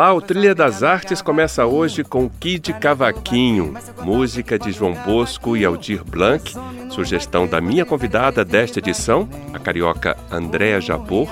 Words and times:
Olá, 0.00 0.14
o 0.14 0.20
Trilha 0.22 0.54
das 0.54 0.82
Artes 0.82 1.20
começa 1.20 1.66
hoje 1.66 2.02
com 2.02 2.26
Kid 2.26 2.72
Cavaquinho, 2.72 3.74
música 4.02 4.58
de 4.58 4.72
João 4.72 4.94
Bosco 4.94 5.58
e 5.58 5.62
Aldir 5.62 6.02
Blanc, 6.02 6.54
sugestão 6.88 7.46
da 7.46 7.60
minha 7.60 7.84
convidada 7.84 8.42
desta 8.42 8.78
edição, 8.78 9.28
a 9.52 9.58
carioca 9.58 10.16
Andréa 10.32 10.80
Jabor, 10.80 11.28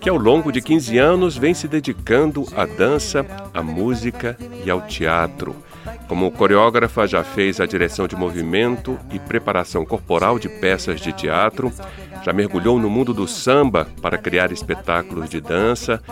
que 0.00 0.08
ao 0.08 0.16
longo 0.16 0.50
de 0.50 0.62
15 0.62 0.96
anos 0.96 1.36
vem 1.36 1.52
se 1.52 1.68
dedicando 1.68 2.46
à 2.56 2.64
dança, 2.64 3.26
à 3.52 3.62
música 3.62 4.34
e 4.64 4.70
ao 4.70 4.80
teatro. 4.80 5.54
Como 6.08 6.30
coreógrafa, 6.30 7.06
já 7.06 7.22
fez 7.22 7.60
a 7.60 7.66
direção 7.66 8.08
de 8.08 8.16
movimento 8.16 8.98
e 9.12 9.18
preparação 9.18 9.84
corporal 9.84 10.38
de 10.38 10.48
peças 10.48 11.02
de 11.02 11.12
teatro, 11.12 11.70
já 12.24 12.32
mergulhou 12.32 12.78
no 12.78 12.88
mundo 12.88 13.12
do 13.12 13.28
samba 13.28 13.86
para 14.00 14.16
criar 14.16 14.50
espetáculos 14.50 15.28
de 15.28 15.38
dança 15.38 16.02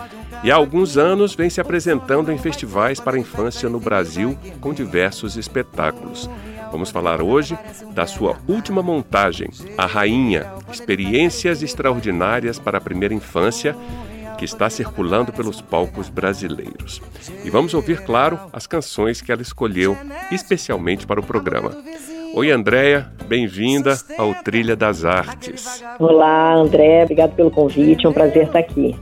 e 0.45 0.51
há 0.51 0.55
alguns 0.55 0.95
anos 0.95 1.33
vem 1.33 1.49
se 1.49 1.59
apresentando 1.59 2.31
em 2.31 2.37
festivais 2.37 2.99
para 2.99 3.17
infância 3.17 3.67
no 3.67 3.79
Brasil 3.79 4.37
com 4.61 4.75
diversos 4.75 5.37
espetáculos. 5.37 6.29
Vamos 6.71 6.91
falar 6.91 7.19
hoje 7.19 7.57
da 7.95 8.05
sua 8.05 8.37
última 8.47 8.83
montagem, 8.83 9.49
A 9.75 9.87
Rainha 9.87 10.45
Experiências 10.71 11.63
Extraordinárias 11.63 12.59
para 12.59 12.77
a 12.77 12.81
Primeira 12.81 13.15
Infância, 13.15 13.75
que 14.37 14.45
está 14.45 14.69
circulando 14.69 15.33
pelos 15.33 15.61
palcos 15.61 16.09
brasileiros. 16.09 17.01
E 17.43 17.49
vamos 17.49 17.73
ouvir, 17.73 18.01
claro, 18.01 18.39
as 18.53 18.67
canções 18.67 19.21
que 19.21 19.31
ela 19.31 19.41
escolheu 19.41 19.97
especialmente 20.31 21.07
para 21.07 21.19
o 21.19 21.25
programa. 21.25 21.71
Oi, 22.35 22.51
Andréia, 22.51 23.11
bem-vinda 23.27 23.97
ao 24.15 24.35
Trilha 24.43 24.75
das 24.75 25.05
Artes. 25.05 25.83
Olá, 25.97 26.53
André, 26.53 27.01
obrigado 27.01 27.33
pelo 27.33 27.49
convite, 27.49 28.05
é 28.05 28.09
um 28.09 28.13
prazer 28.13 28.45
estar 28.45 28.59
aqui. 28.59 28.95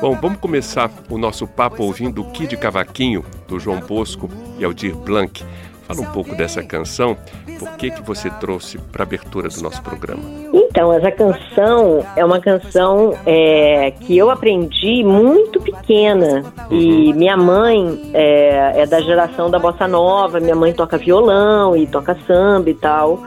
Bom, 0.00 0.14
vamos 0.14 0.38
começar 0.38 0.88
o 1.10 1.18
nosso 1.18 1.44
papo 1.44 1.82
ouvindo 1.82 2.22
o 2.22 2.30
Kid 2.30 2.56
Cavaquinho, 2.56 3.24
do 3.48 3.58
João 3.58 3.80
Bosco 3.80 4.30
e 4.56 4.64
Aldir 4.64 4.94
Blanc. 4.94 5.44
Fala 5.88 6.02
um 6.02 6.12
pouco 6.12 6.36
dessa 6.36 6.62
canção, 6.62 7.16
por 7.58 7.70
que, 7.72 7.90
que 7.90 8.00
você 8.02 8.30
trouxe 8.30 8.78
para 8.78 9.02
a 9.02 9.06
abertura 9.06 9.48
do 9.48 9.60
nosso 9.60 9.82
programa? 9.82 10.22
Então, 10.52 10.92
essa 10.92 11.10
canção 11.10 12.06
é 12.14 12.24
uma 12.24 12.38
canção 12.38 13.18
é, 13.26 13.90
que 13.90 14.16
eu 14.16 14.30
aprendi 14.30 15.02
muito 15.02 15.60
pequena. 15.60 16.44
Uhum. 16.70 16.78
E 16.78 17.12
minha 17.14 17.36
mãe 17.36 18.12
é, 18.14 18.82
é 18.82 18.86
da 18.86 19.00
geração 19.00 19.50
da 19.50 19.58
bossa 19.58 19.88
nova, 19.88 20.38
minha 20.38 20.54
mãe 20.54 20.72
toca 20.72 20.96
violão 20.96 21.76
e 21.76 21.88
toca 21.88 22.16
samba 22.24 22.70
e 22.70 22.74
tal. 22.74 23.20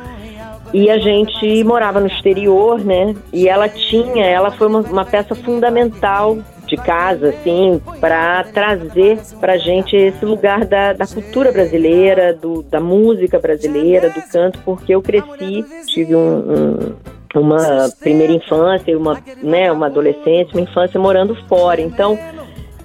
E 0.73 0.89
a 0.89 0.97
gente 0.99 1.63
morava 1.65 1.99
no 1.99 2.07
exterior, 2.07 2.79
né? 2.79 3.13
E 3.33 3.49
ela 3.49 3.67
tinha, 3.67 4.25
ela 4.25 4.51
foi 4.51 4.67
uma, 4.67 4.79
uma 4.79 5.03
peça 5.03 5.35
fundamental 5.35 6.37
de 6.71 6.77
casa, 6.77 7.29
assim, 7.29 7.81
para 7.99 8.45
trazer 8.45 9.19
para 9.41 9.57
gente 9.57 9.93
esse 9.95 10.25
lugar 10.25 10.65
da, 10.65 10.93
da 10.93 11.05
cultura 11.05 11.51
brasileira, 11.51 12.33
do, 12.33 12.63
da 12.63 12.79
música 12.79 13.37
brasileira, 13.37 14.09
do 14.09 14.21
canto, 14.21 14.57
porque 14.63 14.95
eu 14.95 15.01
cresci, 15.01 15.65
tive 15.85 16.15
um, 16.15 16.37
um 16.37 16.95
uma 17.33 17.89
primeira 18.01 18.33
infância, 18.33 18.97
uma, 18.97 19.17
né, 19.41 19.71
uma 19.71 19.85
adolescência, 19.85 20.49
uma 20.53 20.61
infância 20.61 20.99
morando 20.99 21.33
fora. 21.47 21.79
Então, 21.79 22.19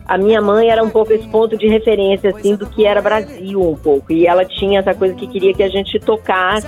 a 0.06 0.17
minha 0.17 0.41
mãe 0.41 0.71
era 0.71 0.83
um 0.83 0.91
pouco 0.91 1.12
esse 1.12 1.27
ponto 1.28 1.56
de 1.56 1.67
referência, 1.67 2.31
assim, 2.31 2.55
do 2.55 2.67
que 2.67 2.87
era 2.87 3.03
Brasil 3.03 3.61
um 3.61 3.75
pouco. 3.75 4.12
E 4.12 4.27
ela 4.27 4.44
tinha 4.44 4.78
essa 4.78 4.94
coisa 4.94 5.15
que 5.15 5.27
queria 5.27 5.53
que 5.53 5.62
a 5.62 5.69
gente 5.69 5.99
tocasse 5.99 6.67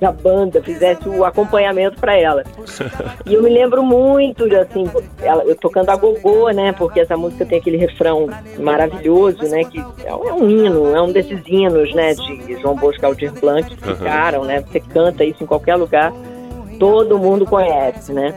a 0.00 0.12
banda, 0.12 0.62
fizesse 0.62 1.06
o 1.08 1.24
acompanhamento 1.24 2.00
para 2.00 2.16
ela. 2.16 2.42
E 3.26 3.34
eu 3.34 3.42
me 3.42 3.50
lembro 3.50 3.82
muito, 3.82 4.44
assim, 4.56 4.84
ela, 5.20 5.44
eu 5.44 5.54
tocando 5.56 5.90
a 5.90 5.96
gogô, 5.96 6.50
né? 6.50 6.72
Porque 6.72 7.00
essa 7.00 7.16
música 7.16 7.44
tem 7.44 7.58
aquele 7.58 7.76
refrão 7.76 8.28
maravilhoso, 8.58 9.42
né? 9.44 9.64
Que 9.64 9.84
é 10.04 10.14
um 10.14 10.48
hino, 10.48 10.94
é 10.94 11.02
um 11.02 11.12
desses 11.12 11.40
hinos, 11.46 11.94
né? 11.94 12.14
De 12.14 12.60
João 12.62 12.76
Bosco 12.76 13.04
Aldir 13.04 13.32
Blanc, 13.38 13.68
que 13.68 13.76
ficaram, 13.76 14.44
né? 14.44 14.60
Você 14.62 14.80
canta 14.80 15.22
isso 15.22 15.44
em 15.44 15.46
qualquer 15.46 15.76
lugar, 15.76 16.12
todo 16.78 17.18
mundo 17.18 17.44
conhece, 17.44 18.12
né? 18.12 18.34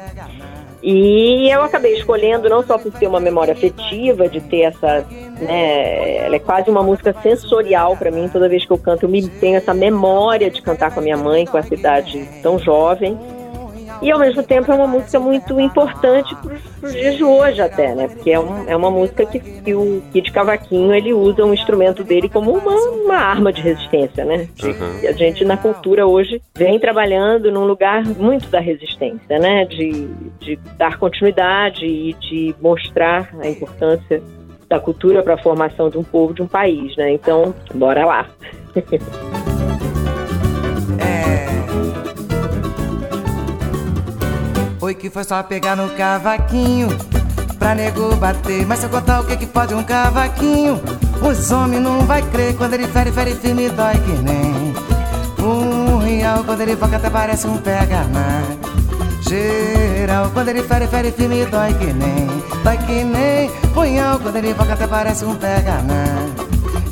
E 0.82 1.50
eu 1.50 1.64
acabei 1.64 1.94
escolhendo 1.94 2.48
não 2.50 2.64
só 2.64 2.78
por 2.78 2.92
ter 2.92 3.08
uma 3.08 3.20
memória 3.20 3.54
afetiva, 3.54 4.28
de 4.28 4.40
ter 4.42 4.62
essa, 4.62 5.06
né, 5.40 6.18
ela 6.18 6.36
é 6.36 6.40
quase 6.40 6.70
uma 6.70 6.84
música 6.84 7.16
sensorial 7.22 7.98
para 7.98 8.12
mim. 8.12 8.30
Toda 8.30 8.48
vez 8.48 8.66
que 8.66 8.72
eu 8.72 8.78
canto, 8.78 9.04
eu 9.04 9.10
me 9.10 9.28
tenho 9.28 9.58
essa 9.58 9.74
memória 9.74 10.50
de 10.50 10.62
cantar 10.62 10.94
com 10.94 11.00
a 11.00 11.04
minha 11.04 11.18
mãe, 11.18 11.46
com 11.46 11.58
essa 11.58 11.74
idade 11.74 12.28
tão 12.44 12.60
jovem. 12.60 13.18
E 14.02 14.12
ao 14.12 14.20
mesmo 14.20 14.44
tempo 14.44 14.72
é 14.72 14.76
uma 14.76 14.88
música 14.88 15.20
muito 15.20 15.60
importante 15.60 16.36
para 16.36 16.88
os 16.88 16.94
dias 16.94 17.16
de 17.16 17.24
hoje 17.24 17.62
até, 17.62 17.96
né? 17.96 18.08
Porque 18.08 18.32
é, 18.32 18.40
um, 18.40 18.70
é 18.70 18.76
uma 18.76 18.92
música 18.92 19.26
que, 19.26 19.40
que 19.40 19.74
o 19.74 20.02
Kid 20.12 20.32
Cavaquinho 20.32 20.94
ele 20.94 21.14
usa 21.14 21.44
um 21.44 21.54
instrumento 21.54 22.04
dele 22.04 22.30
como 22.30 22.52
uma, 22.52 22.74
uma 22.74 23.16
arma 23.16 23.52
de 23.52 23.62
resistência, 23.62 24.24
né? 24.24 24.48
Uhum. 24.64 25.00
E 25.02 25.08
a 25.08 25.12
gente 25.12 25.44
na 25.44 25.58
cultura 25.58 26.06
hoje 26.06 26.42
vem 26.56 26.80
trabalhando 26.80 27.52
num 27.52 27.66
lugar 27.66 28.04
muito 28.06 28.50
da 28.50 28.60
resistência, 28.60 29.40
né? 29.40 29.66
De, 29.66 30.08
de 30.40 30.56
dar 30.78 30.98
continuidade 30.98 31.86
e 31.86 32.14
de 32.14 32.56
mostrar 32.62 33.30
a 33.42 33.48
importância 33.48 34.22
da 34.70 34.80
cultura 34.80 35.24
para 35.24 35.36
a 35.36 35.38
formação 35.38 35.90
de 35.90 35.98
um 35.98 36.04
povo, 36.04 36.34
de 36.34 36.42
um 36.42 36.48
país, 36.48 36.96
né? 36.98 37.12
Então, 37.12 37.56
bora 37.74 38.06
lá. 38.06 38.28
Foi 44.88 44.96
que 44.96 45.10
foi 45.10 45.26
só 45.26 45.44
pegar 45.44 45.76
no 45.76 45.90
cavaquinho 45.98 46.88
pra 47.60 47.76
nego 47.76 48.16
bater. 48.16 48.66
Mas 48.66 48.80
se 48.80 48.86
eu 48.86 48.90
contar 48.90 49.20
o 49.20 49.26
que 49.26 49.36
que 49.36 49.46
pode 49.46 49.74
um 49.74 49.84
cavaquinho, 49.84 50.82
os 51.22 51.52
homens 51.52 51.84
não 51.84 52.06
vai 52.06 52.22
crer. 52.22 52.56
Quando 52.56 52.74
ele 52.74 52.88
fere, 52.88 53.12
fere 53.12 53.36
firme, 53.36 53.68
dói 53.68 53.96
que 53.96 54.14
nem 54.24 54.74
um 55.46 55.98
real. 55.98 56.42
Quando 56.46 56.62
ele 56.62 56.78
foca 56.78 56.96
até 56.96 57.10
parece 57.10 57.48
um 57.48 57.58
pega 57.58 58.06
na 58.06 58.44
geral. 59.30 60.32
Quando 60.32 60.48
ele 60.48 60.64
fere, 60.64 60.88
fere 60.88 61.12
firme, 61.12 61.46
dói 61.48 61.74
que 61.74 61.88
nem, 61.88 62.28
dói 62.64 62.78
que 62.78 63.04
nem 63.04 63.52
punhal. 63.74 64.18
Quando 64.20 64.38
ele 64.38 64.54
foca 64.54 64.72
até 64.72 64.88
parece 64.88 65.26
um 65.26 65.36
pega 65.36 65.82
na 65.82 66.06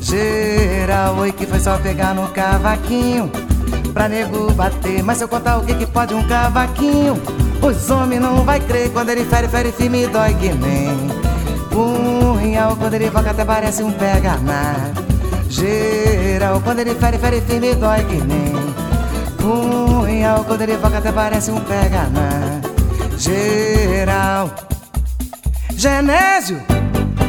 geral. 0.02 1.16
Oi 1.16 1.32
que 1.32 1.46
foi 1.46 1.62
só 1.62 1.78
pegar 1.78 2.14
no 2.14 2.28
cavaquinho 2.28 3.32
pra 3.96 4.10
nego 4.10 4.52
bater. 4.52 5.02
Mas 5.02 5.18
se 5.18 5.24
eu 5.24 5.28
contar 5.30 5.58
o 5.58 5.66
que 5.66 5.74
que 5.74 5.88
pode 5.88 6.14
um 6.14 6.28
cavaquinho 6.28 7.16
os 7.62 7.90
homens 7.90 8.22
não 8.22 8.44
vai 8.44 8.60
crer 8.60 8.92
quando 8.92 9.10
ele 9.10 9.26
fere, 9.26 9.48
fere 9.48 9.72
firme 9.72 10.06
dói 10.08 10.34
que 10.36 10.50
nem 10.50 11.10
punhal. 11.72 12.76
Quando 12.76 12.94
ele 12.94 13.10
foca 13.10 13.32
até 13.32 13.44
parece 13.44 13.82
um 13.82 13.92
pega 13.92 14.36
na 14.38 14.76
geral. 15.50 16.62
Quando 16.62 16.80
ele 16.80 16.94
fere, 16.96 17.18
fere 17.18 17.42
firme 17.42 17.74
dói 17.74 18.04
que 18.04 18.18
nem 18.18 18.54
punhal. 19.38 20.44
Quando 20.44 20.62
ele 20.62 20.78
foca 20.78 20.98
até 21.00 21.12
parece 21.12 21.50
um 21.50 21.60
pega 21.62 22.04
na 22.10 22.62
geral. 23.18 24.52
Genésio, 25.72 26.62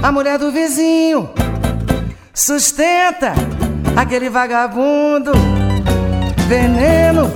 a 0.02 0.12
mulher 0.12 0.38
do 0.38 0.52
vizinho, 0.52 1.30
sustenta 2.34 3.32
aquele 3.96 4.28
vagabundo. 4.28 5.32
Veneno 6.48 7.31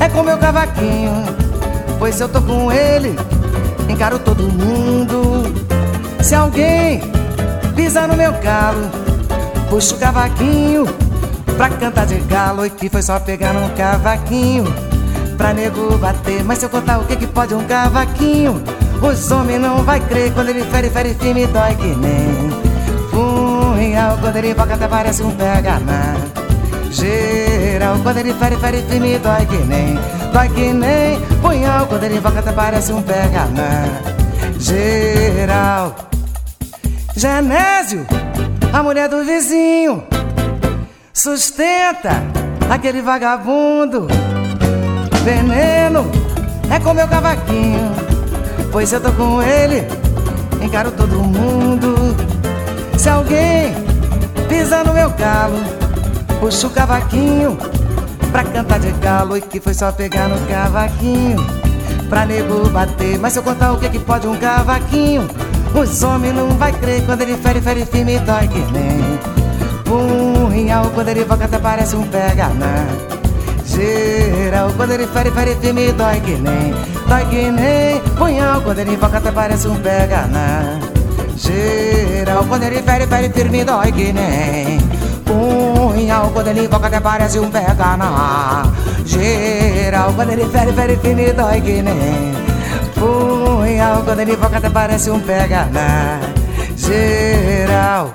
é 0.00 0.08
com 0.08 0.22
meu 0.22 0.38
cavaquinho 0.38 1.40
Pois 2.00 2.18
eu 2.18 2.30
tô 2.30 2.40
com 2.40 2.72
ele, 2.72 3.14
encaro 3.86 4.18
todo 4.18 4.44
mundo. 4.44 5.54
Se 6.22 6.34
alguém 6.34 7.02
pisar 7.76 8.08
no 8.08 8.16
meu 8.16 8.32
calo, 8.40 8.90
puxo 9.68 9.96
o 9.96 9.98
cavaquinho 9.98 10.86
pra 11.58 11.68
cantar 11.68 12.06
de 12.06 12.14
galo. 12.20 12.64
E 12.64 12.70
que 12.70 12.88
foi 12.88 13.02
só 13.02 13.20
pegar 13.20 13.52
num 13.52 13.68
cavaquinho 13.74 14.64
pra 15.36 15.52
nego 15.52 15.98
bater. 15.98 16.42
Mas 16.42 16.60
se 16.60 16.64
eu 16.64 16.70
contar 16.70 17.00
o 17.00 17.04
que 17.04 17.16
que 17.16 17.26
pode 17.26 17.54
um 17.54 17.66
cavaquinho, 17.66 18.62
os 19.02 19.30
homens 19.30 19.60
não 19.60 19.84
vai 19.84 20.00
crer. 20.00 20.32
Quando 20.32 20.48
ele 20.48 20.64
fere, 20.64 20.88
fere 20.88 21.12
firme, 21.12 21.46
dói 21.48 21.74
que 21.74 21.86
nem 21.86 22.50
um 23.12 23.74
real. 23.74 24.16
Quando 24.18 24.36
ele 24.36 24.54
foca 24.54 24.72
até 24.72 24.88
parece 24.88 25.22
um 25.22 25.32
pega 25.32 25.78
na 25.80 26.39
geral. 26.90 27.98
Quando 28.02 28.18
ele 28.18 28.34
fere, 28.34 28.56
fere 28.56 28.82
firme, 28.82 29.18
dói 29.18 29.46
que 29.46 29.56
nem 29.56 29.98
Dói 30.32 30.48
que 30.48 30.72
nem 30.72 31.20
punhal 31.42 31.86
quando 31.86 32.04
ele 32.04 32.16
invoca 32.16 32.38
até 32.38 32.52
parece 32.52 32.92
um 32.92 33.02
pega 33.02 33.46
na 33.46 34.20
geral. 34.58 35.96
Genésio, 37.16 38.06
a 38.72 38.82
mulher 38.82 39.08
do 39.08 39.24
vizinho, 39.24 40.04
sustenta 41.12 42.22
aquele 42.70 43.02
vagabundo. 43.02 44.06
Veneno 45.24 46.10
é 46.70 46.78
com 46.78 46.94
meu 46.94 47.08
cavaquinho, 47.08 47.90
pois 48.70 48.92
eu 48.92 49.00
tô 49.00 49.12
com 49.12 49.42
ele, 49.42 49.84
encaro 50.62 50.92
todo 50.92 51.16
mundo. 51.16 52.16
Se 52.96 53.08
alguém 53.08 53.74
pisa 54.48 54.84
no 54.84 54.94
meu 54.94 55.10
calo, 55.10 55.58
puxa 56.40 56.66
o 56.66 56.70
cavaquinho 56.70 57.58
pra 58.32 58.42
cantar 58.44 58.80
de 58.80 58.90
galo 58.92 59.36
e 59.36 59.42
que 59.42 59.60
foi 59.60 59.74
só 59.74 59.92
pegar 59.92 60.26
no 60.26 60.38
cavaquinho 60.46 61.36
pra 62.08 62.24
nego 62.24 62.68
bater. 62.70 63.18
Mas 63.18 63.34
se 63.34 63.38
eu 63.38 63.42
contar 63.42 63.72
o 63.72 63.76
que 63.78 63.90
que 63.90 63.98
pode 63.98 64.26
um 64.26 64.36
cavaquinho, 64.36 65.28
os 65.74 66.02
homens 66.02 66.34
não 66.34 66.48
vai 66.50 66.72
crer 66.72 67.04
quando 67.04 67.20
ele 67.20 67.36
fere, 67.36 67.60
fere 67.60 67.84
firme 67.84 68.18
dói 68.20 68.48
que 68.48 68.58
nem 68.72 69.18
punhal. 69.84 70.86
Quando 70.94 71.08
ele 71.08 71.24
voca 71.24 71.44
até 71.44 71.58
parece 71.58 71.94
um 71.94 72.06
pega 72.06 72.48
na 72.48 72.86
geral. 73.66 74.72
Quando 74.76 74.92
ele 74.92 75.06
fere, 75.06 75.30
fere 75.30 75.54
firme 75.56 75.92
dói 75.92 76.20
que 76.20 76.36
nem, 76.36 76.74
dói 77.06 77.24
que 77.26 77.50
nem 77.50 78.00
punhal. 78.16 78.62
Quando 78.62 78.78
ele 78.78 78.96
voca 78.96 79.18
até 79.18 79.30
parece 79.30 79.68
um 79.68 79.76
pega 79.76 80.26
na 80.26 80.80
geral. 81.36 82.44
Quando 82.48 82.62
ele 82.62 82.80
fere, 82.82 83.06
fere 83.06 83.28
firme 83.28 83.62
dói 83.62 83.92
que 83.92 84.12
nem 84.12 84.80
punhal 86.00 86.30
Quando 86.32 86.48
ele 86.48 86.64
invoca 86.64 86.86
até 86.86 87.00
parece 87.00 87.38
um 87.38 87.50
pega 87.50 87.96
na 87.96 88.64
geral 89.04 90.12
Quando 90.14 90.30
ele 90.30 90.46
fere, 90.46 90.72
fere, 90.72 90.96
fine, 90.96 91.32
dói 91.32 91.60
que 91.60 91.82
nem 91.82 92.32
punhal 92.94 94.02
Quando 94.04 94.20
ele 94.20 94.32
invoca 94.32 94.56
até 94.56 94.70
parece 94.70 95.10
um 95.10 95.20
pega 95.20 95.66
na 95.66 96.20
geral. 96.76 98.14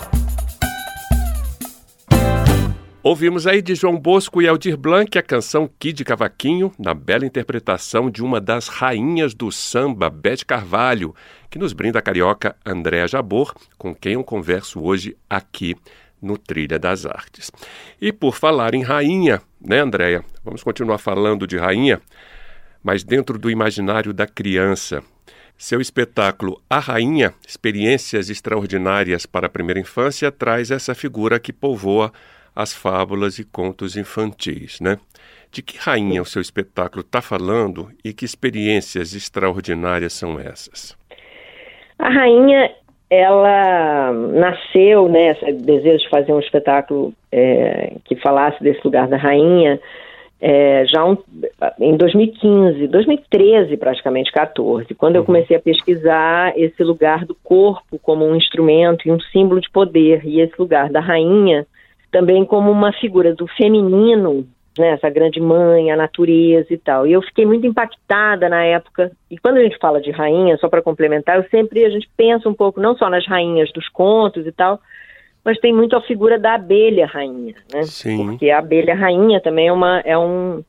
Ouvimos 3.04 3.46
aí 3.46 3.62
de 3.62 3.76
João 3.76 3.96
Bosco 4.00 4.42
e 4.42 4.48
Aldir 4.48 4.76
Blanc 4.76 5.16
a 5.16 5.22
canção 5.22 5.70
Kid 5.80 6.04
Cavaquinho, 6.04 6.72
na 6.80 6.96
bela 6.96 7.24
interpretação 7.24 8.10
de 8.10 8.24
uma 8.24 8.42
das 8.42 8.68
rainhas 8.68 9.36
do 9.36 9.52
samba, 9.52 10.10
Bete 10.10 10.44
Carvalho, 10.44 11.14
que 11.52 11.60
nos 11.60 11.72
brinda 11.72 12.00
a 12.00 12.02
carioca 12.02 12.56
Andréa 12.66 13.08
Jabor, 13.08 13.54
com 13.78 13.94
quem 13.94 14.14
eu 14.14 14.24
converso 14.24 14.84
hoje 14.84 15.16
aqui 15.30 15.76
no 16.26 16.38
Trilha 16.38 16.80
das 16.80 17.06
Artes. 17.06 17.52
E 18.02 18.12
por 18.12 18.36
falar 18.36 18.74
em 18.74 18.82
rainha, 18.82 19.42
né, 19.62 19.80
Andréia? 19.80 20.26
Vamos 20.44 20.64
continuar 20.64 20.98
falando 20.98 21.48
de 21.48 21.58
rainha, 21.58 22.02
mas 22.84 23.04
dentro 23.04 23.38
do 23.38 23.50
imaginário 23.50 24.14
da 24.14 24.28
criança. 24.28 25.04
Seu 25.58 25.80
espetáculo 25.80 26.62
A 26.70 26.80
Rainha, 26.80 27.34
Experiências 27.48 28.30
Extraordinárias 28.30 29.26
para 29.26 29.48
a 29.48 29.50
Primeira 29.50 29.80
Infância, 29.80 30.30
traz 30.30 30.70
essa 30.70 30.94
figura 30.94 31.40
que 31.40 31.54
povoa 31.54 32.12
as 32.54 32.74
fábulas 32.74 33.40
e 33.40 33.44
contos 33.44 33.96
infantis, 33.96 34.80
né? 34.82 34.98
De 35.52 35.62
que 35.62 35.78
rainha 35.78 36.22
o 36.22 36.26
seu 36.26 36.42
espetáculo 36.42 37.02
está 37.02 37.22
falando 37.22 37.90
e 38.04 38.14
que 38.14 38.26
experiências 38.26 39.14
extraordinárias 39.14 40.12
são 40.12 40.38
essas? 40.38 40.98
A 41.98 42.10
rainha 42.10 42.70
ela 43.10 44.12
nasceu, 44.12 45.08
né, 45.08 45.32
esse 45.32 45.52
desejo 45.54 46.04
de 46.04 46.10
fazer 46.10 46.34
um 46.34 46.40
espetáculo 46.40 47.14
é, 47.32 47.94
que 48.06 48.16
falasse 48.16 48.62
desse 48.64 48.82
lugar 48.84 49.08
da 49.08 49.18
rainha, 49.18 49.80
é, 50.42 50.86
já 50.86 51.06
um, 51.06 51.18
em 51.80 51.96
2015, 51.96 52.88
2013 52.88 53.78
praticamente, 53.78 54.32
14, 54.32 54.94
quando 54.96 55.16
eu 55.16 55.22
uhum. 55.22 55.26
comecei 55.28 55.56
a 55.56 55.62
pesquisar 55.62 56.54
esse 56.58 56.84
lugar 56.84 57.26
do 57.26 57.36
corpo 57.36 57.98
como 58.00 58.26
um 58.26 58.36
instrumento 58.36 59.08
e 59.08 59.12
um 59.12 59.20
símbolo 59.20 59.62
de 59.62 59.70
poder, 59.70 60.26
e 60.26 60.42
esse 60.42 60.54
lugar 60.60 60.90
da 60.90 61.00
rainha 61.00 61.66
também 62.12 62.46
como 62.46 62.72
uma 62.72 62.94
figura 62.94 63.34
do 63.34 63.46
feminino 63.46 64.48
né, 64.78 64.90
essa 64.90 65.10
grande 65.10 65.40
mãe, 65.40 65.92
a 65.92 65.96
natureza 65.96 66.74
e 66.74 66.78
tal. 66.78 67.08
E 67.08 67.14
eu 67.14 67.22
fiquei 67.22 67.46
muito 67.46 67.66
impactada 67.66 68.50
na 68.50 68.64
época. 68.64 69.12
E 69.30 69.38
quando 69.38 69.58
a 69.58 69.64
gente 69.64 69.78
fala 69.78 70.02
de 70.02 70.12
rainha, 70.12 70.58
só 70.58 70.68
para 70.68 70.82
complementar, 70.82 71.38
eu 71.38 71.50
sempre 71.50 71.86
a 71.86 71.90
gente 71.90 72.10
pensa 72.16 72.50
um 72.50 72.54
pouco 72.54 72.80
não 72.80 72.96
só 72.96 73.10
nas 73.10 73.26
rainhas 73.26 73.72
dos 73.72 73.88
contos 73.90 74.46
e 74.46 74.52
tal, 74.52 74.80
mas 75.44 75.60
tem 75.60 75.74
muito 75.74 75.96
a 75.96 76.02
figura 76.02 76.40
da 76.40 76.56
abelha 76.56 77.06
rainha, 77.06 77.56
né? 77.74 77.84
Sim. 77.84 78.26
Porque 78.26 78.50
a 78.50 78.60
abelha 78.60 78.96
rainha 78.96 79.40
também 79.40 79.68
é 79.68 79.74
uma 79.74 80.00
é 80.00 80.18
um 80.18 80.64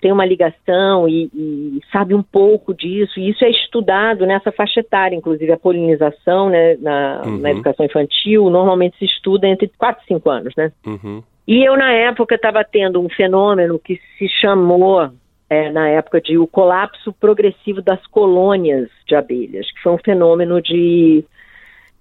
tem 0.00 0.12
uma 0.12 0.24
ligação 0.24 1.08
e, 1.08 1.24
e, 1.34 1.80
sabe 1.90 2.14
um 2.14 2.22
pouco 2.22 2.72
disso, 2.72 3.18
e 3.18 3.30
isso 3.30 3.44
é 3.44 3.50
estudado 3.50 4.26
nessa 4.26 4.52
faixa 4.52 4.78
etária, 4.78 5.16
inclusive 5.16 5.50
a 5.50 5.58
polinização 5.58 6.48
né, 6.48 6.76
na, 6.76 7.22
uhum. 7.24 7.38
na 7.38 7.50
educação 7.50 7.84
infantil, 7.84 8.48
normalmente 8.48 8.96
se 8.96 9.04
estuda 9.04 9.48
entre 9.48 9.68
4 9.76 10.04
e 10.04 10.06
5 10.06 10.30
anos, 10.30 10.54
né? 10.56 10.70
Uhum. 10.86 11.20
E 11.48 11.64
eu, 11.64 11.78
na 11.78 11.90
época, 11.90 12.34
estava 12.34 12.62
tendo 12.62 13.00
um 13.00 13.08
fenômeno 13.08 13.78
que 13.78 13.98
se 14.18 14.28
chamou, 14.28 15.10
é, 15.48 15.72
na 15.72 15.88
época, 15.88 16.20
de 16.20 16.36
o 16.36 16.46
colapso 16.46 17.10
progressivo 17.10 17.80
das 17.80 18.06
colônias 18.08 18.90
de 19.06 19.14
abelhas, 19.14 19.66
que 19.72 19.80
foi 19.80 19.92
um 19.92 19.98
fenômeno 19.98 20.60
de 20.60 21.24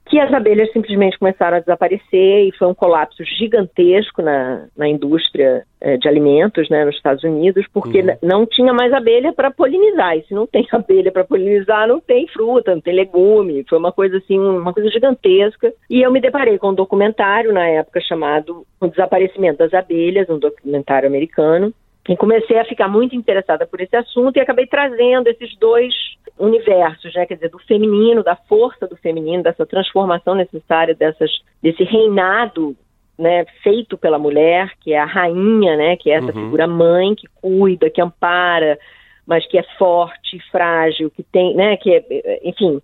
que 0.09 0.19
as 0.19 0.33
abelhas 0.33 0.71
simplesmente 0.71 1.17
começaram 1.19 1.57
a 1.57 1.59
desaparecer 1.59 2.47
e 2.47 2.51
foi 2.57 2.67
um 2.67 2.73
colapso 2.73 3.23
gigantesco 3.23 4.21
na, 4.21 4.67
na 4.75 4.87
indústria 4.87 5.63
é, 5.79 5.97
de 5.97 6.07
alimentos 6.07 6.69
né, 6.69 6.85
nos 6.85 6.95
Estados 6.95 7.23
Unidos, 7.23 7.65
porque 7.73 8.01
uhum. 8.01 8.17
não 8.21 8.45
tinha 8.45 8.73
mais 8.73 8.91
abelha 8.93 9.33
para 9.33 9.51
polinizar. 9.51 10.17
E 10.17 10.23
se 10.23 10.33
não 10.33 10.47
tem 10.47 10.67
abelha 10.71 11.11
para 11.11 11.23
polinizar, 11.23 11.87
não 11.87 11.99
tem 11.99 12.27
fruta, 12.27 12.73
não 12.73 12.81
tem 12.81 12.95
legume. 12.95 13.65
Foi 13.69 13.77
uma 13.77 13.91
coisa 13.91 14.17
assim, 14.17 14.39
uma 14.39 14.73
coisa 14.73 14.89
gigantesca. 14.89 15.73
E 15.89 16.01
eu 16.01 16.11
me 16.11 16.21
deparei 16.21 16.57
com 16.57 16.69
um 16.69 16.75
documentário 16.75 17.53
na 17.53 17.67
época 17.67 18.01
chamado 18.01 18.65
O 18.79 18.87
Desaparecimento 18.87 19.59
das 19.59 19.73
Abelhas, 19.73 20.29
um 20.29 20.39
documentário 20.39 21.07
americano, 21.07 21.73
e 22.07 22.15
comecei 22.15 22.57
a 22.57 22.65
ficar 22.65 22.87
muito 22.87 23.15
interessada 23.15 23.65
por 23.67 23.81
esse 23.81 23.95
assunto 23.95 24.37
e 24.37 24.39
acabei 24.39 24.65
trazendo 24.65 25.27
esses 25.27 25.57
dois 25.57 25.93
universos, 26.39 27.13
né? 27.13 27.25
Quer 27.25 27.35
dizer, 27.35 27.49
do 27.49 27.59
feminino, 27.59 28.23
da 28.23 28.35
força 28.35 28.87
do 28.87 28.95
feminino, 28.95 29.43
dessa 29.43 29.65
transformação 29.65 30.35
necessária 30.35 30.95
dessas, 30.95 31.31
desse 31.61 31.83
reinado 31.83 32.75
né, 33.17 33.45
feito 33.63 33.97
pela 33.97 34.19
mulher, 34.19 34.71
que 34.79 34.93
é 34.93 34.99
a 34.99 35.05
rainha, 35.05 35.75
né, 35.75 35.97
que 35.97 36.11
é 36.11 36.15
essa 36.15 36.27
uhum. 36.27 36.45
figura 36.45 36.67
mãe 36.67 37.15
que 37.15 37.27
cuida, 37.41 37.89
que 37.89 37.99
ampara, 37.99 38.77
mas 39.25 39.45
que 39.47 39.57
é 39.57 39.63
forte, 39.77 40.39
frágil, 40.51 41.09
que 41.09 41.23
tem, 41.23 41.55
né, 41.55 41.75
que 41.77 41.91
é, 41.91 42.39
enfim, 42.43 42.79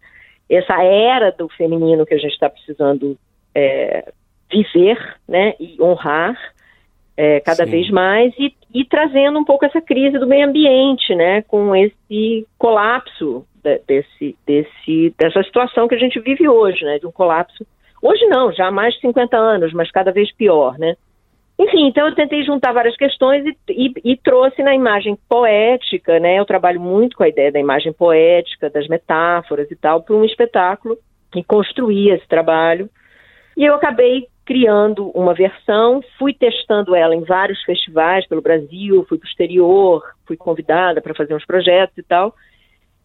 essa 0.49 0.83
era 0.83 1.31
do 1.31 1.47
feminino 1.49 2.05
que 2.05 2.15
a 2.15 2.17
gente 2.17 2.33
está 2.33 2.49
precisando 2.49 3.15
é, 3.53 4.11
viver, 4.51 4.97
né, 5.27 5.53
e 5.59 5.77
honrar 5.79 6.35
é, 7.15 7.39
cada 7.39 7.65
Sim. 7.65 7.71
vez 7.71 7.89
mais 7.89 8.33
e, 8.37 8.53
e, 8.73 8.85
trazendo 8.85 9.37
um 9.39 9.45
pouco 9.45 9.65
essa 9.65 9.81
crise 9.81 10.17
do 10.17 10.27
meio 10.27 10.47
ambiente, 10.47 11.13
né, 11.13 11.41
com 11.43 11.75
esse 11.75 12.47
colapso 12.57 13.45
de, 13.63 13.79
desse, 13.87 14.35
desse, 14.45 15.13
dessa 15.17 15.43
situação 15.43 15.87
que 15.87 15.95
a 15.95 15.99
gente 15.99 16.19
vive 16.19 16.47
hoje, 16.47 16.83
né, 16.83 16.99
de 16.99 17.05
um 17.05 17.11
colapso. 17.11 17.65
Hoje 18.01 18.25
não, 18.25 18.51
já 18.51 18.67
há 18.67 18.71
mais 18.71 18.95
de 18.95 19.01
50 19.01 19.37
anos, 19.37 19.71
mas 19.73 19.91
cada 19.91 20.11
vez 20.11 20.31
pior, 20.33 20.77
né. 20.77 20.95
Enfim, 21.59 21.85
então 21.85 22.07
eu 22.07 22.15
tentei 22.15 22.43
juntar 22.43 22.73
várias 22.73 22.97
questões 22.97 23.45
e, 23.45 23.55
e, 23.69 23.93
e 24.13 24.17
trouxe 24.17 24.63
na 24.63 24.73
imagem 24.73 25.15
poética, 25.29 26.19
né, 26.19 26.39
eu 26.39 26.45
trabalho 26.45 26.81
muito 26.81 27.15
com 27.15 27.23
a 27.23 27.29
ideia 27.29 27.51
da 27.51 27.59
imagem 27.59 27.93
poética, 27.93 28.71
das 28.71 28.87
metáforas 28.87 29.69
e 29.69 29.75
tal, 29.75 30.01
para 30.01 30.15
um 30.15 30.25
espetáculo 30.25 30.97
e 31.35 31.43
construí 31.43 32.09
esse 32.09 32.27
trabalho. 32.27 32.89
E 33.55 33.63
eu 33.63 33.75
acabei 33.75 34.27
criando 34.45 35.09
uma 35.11 35.33
versão, 35.33 36.01
fui 36.17 36.33
testando 36.33 36.95
ela 36.95 37.15
em 37.15 37.23
vários 37.23 37.61
festivais 37.63 38.27
pelo 38.27 38.41
Brasil, 38.41 39.05
fui 39.07 39.17
para 39.17 39.25
o 39.25 39.29
exterior, 39.29 40.03
fui 40.25 40.35
convidada 40.35 41.01
para 41.01 41.15
fazer 41.15 41.33
uns 41.33 41.45
projetos 41.45 41.97
e 41.97 42.03
tal. 42.03 42.35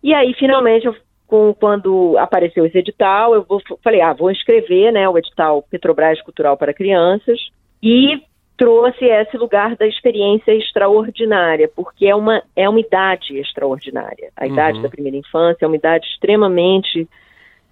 E 0.03 0.13
aí, 0.13 0.35
finalmente, 0.35 0.87
eu, 0.87 0.97
com, 1.27 1.55
quando 1.55 2.17
apareceu 2.19 2.67
esse 2.67 2.79
edital, 2.79 3.35
eu 3.35 3.45
vou, 3.45 3.61
falei, 3.83 4.01
ah, 4.01 4.13
vou 4.13 4.31
escrever 4.31 4.93
né, 4.93 5.09
o 5.09 5.17
edital 5.17 5.63
Petrobras 5.63 6.21
Cultural 6.23 6.57
para 6.57 6.75
Crianças 6.75 7.39
e 7.83 8.21
trouxe 8.57 9.05
esse 9.05 9.37
lugar 9.37 9.77
da 9.77 9.87
experiência 9.87 10.53
extraordinária, 10.53 11.71
porque 11.75 12.07
é 12.07 12.15
uma, 12.15 12.43
é 12.57 12.69
uma 12.69 12.81
idade 12.81 13.39
extraordinária. 13.39 14.33
A 14.37 14.45
uhum. 14.45 14.53
idade 14.53 14.83
da 14.83 14.89
primeira 14.89 15.17
infância 15.17 15.65
é 15.65 15.69
uma 15.69 15.77
idade 15.77 16.05
extremamente 16.09 17.09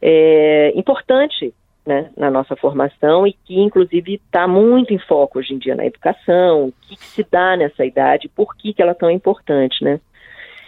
é, 0.01 0.73
importante 0.77 1.53
né, 1.87 2.11
na 2.17 2.31
nossa 2.31 2.57
formação 2.57 3.27
e 3.27 3.33
que, 3.33 3.61
inclusive, 3.61 4.15
está 4.15 4.49
muito 4.49 4.93
em 4.93 4.99
foco 4.99 5.39
hoje 5.39 5.55
em 5.55 5.59
dia 5.59 5.77
na 5.77 5.87
educação, 5.87 6.67
o 6.67 6.73
que, 6.83 6.97
que 6.97 7.05
se 7.05 7.27
dá 7.31 7.57
nessa 7.57 7.85
idade, 7.85 8.29
por 8.29 8.57
que, 8.57 8.73
que 8.73 8.83
ela 8.83 8.91
é 8.91 8.95
tão 8.95 9.11
importante, 9.11 9.85
né? 9.85 10.01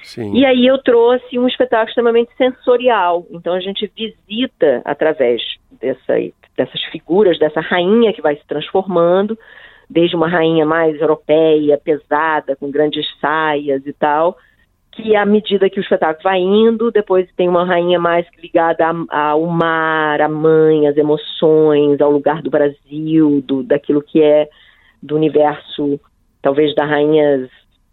Sim. 0.03 0.33
E 0.35 0.47
aí 0.47 0.67
eu 0.67 0.79
trouxe 0.79 1.39
um 1.39 1.47
espetáculo 1.47 1.89
extremamente 1.89 2.31
sensorial. 2.37 3.27
Então 3.31 3.53
a 3.53 3.61
gente 3.61 3.91
visita 3.95 4.81
através 4.85 5.43
dessa, 5.71 6.15
dessas 6.57 6.83
figuras, 6.85 7.39
dessa 7.39 7.61
rainha 7.61 8.13
que 8.13 8.23
vai 8.23 8.37
se 8.37 8.47
transformando, 8.47 9.37
desde 9.91 10.17
uma 10.17 10.29
rainha 10.29 10.65
mais 10.65 10.99
europeia, 11.01 11.77
pesada, 11.77 12.57
com 12.57 12.71
grandes 12.71 13.07
saias 13.21 13.85
e 13.87 13.93
tal, 13.93 14.39
que 14.99 15.15
à 15.15 15.25
medida 15.25 15.71
que 15.71 15.79
o 15.79 15.83
espetáculo 15.83 16.25
vai 16.25 16.41
indo, 16.41 16.91
depois 16.91 17.29
tem 17.37 17.49
uma 17.49 17.65
rainha 17.65 18.01
mais 18.01 18.27
ligada 18.43 18.85
ao 19.09 19.47
mar, 19.47 20.21
à 20.21 20.29
mãe, 20.29 20.89
às 20.89 20.97
emoções, 20.97 22.01
ao 22.01 22.11
lugar 22.11 22.43
do 22.43 22.51
Brasil, 22.51 23.41
do, 23.47 23.63
daquilo 23.63 24.03
que 24.03 24.21
é 24.21 24.49
do 25.01 25.15
universo, 25.15 26.01
talvez 26.43 26.75
da 26.75 26.85
rainha 26.85 27.49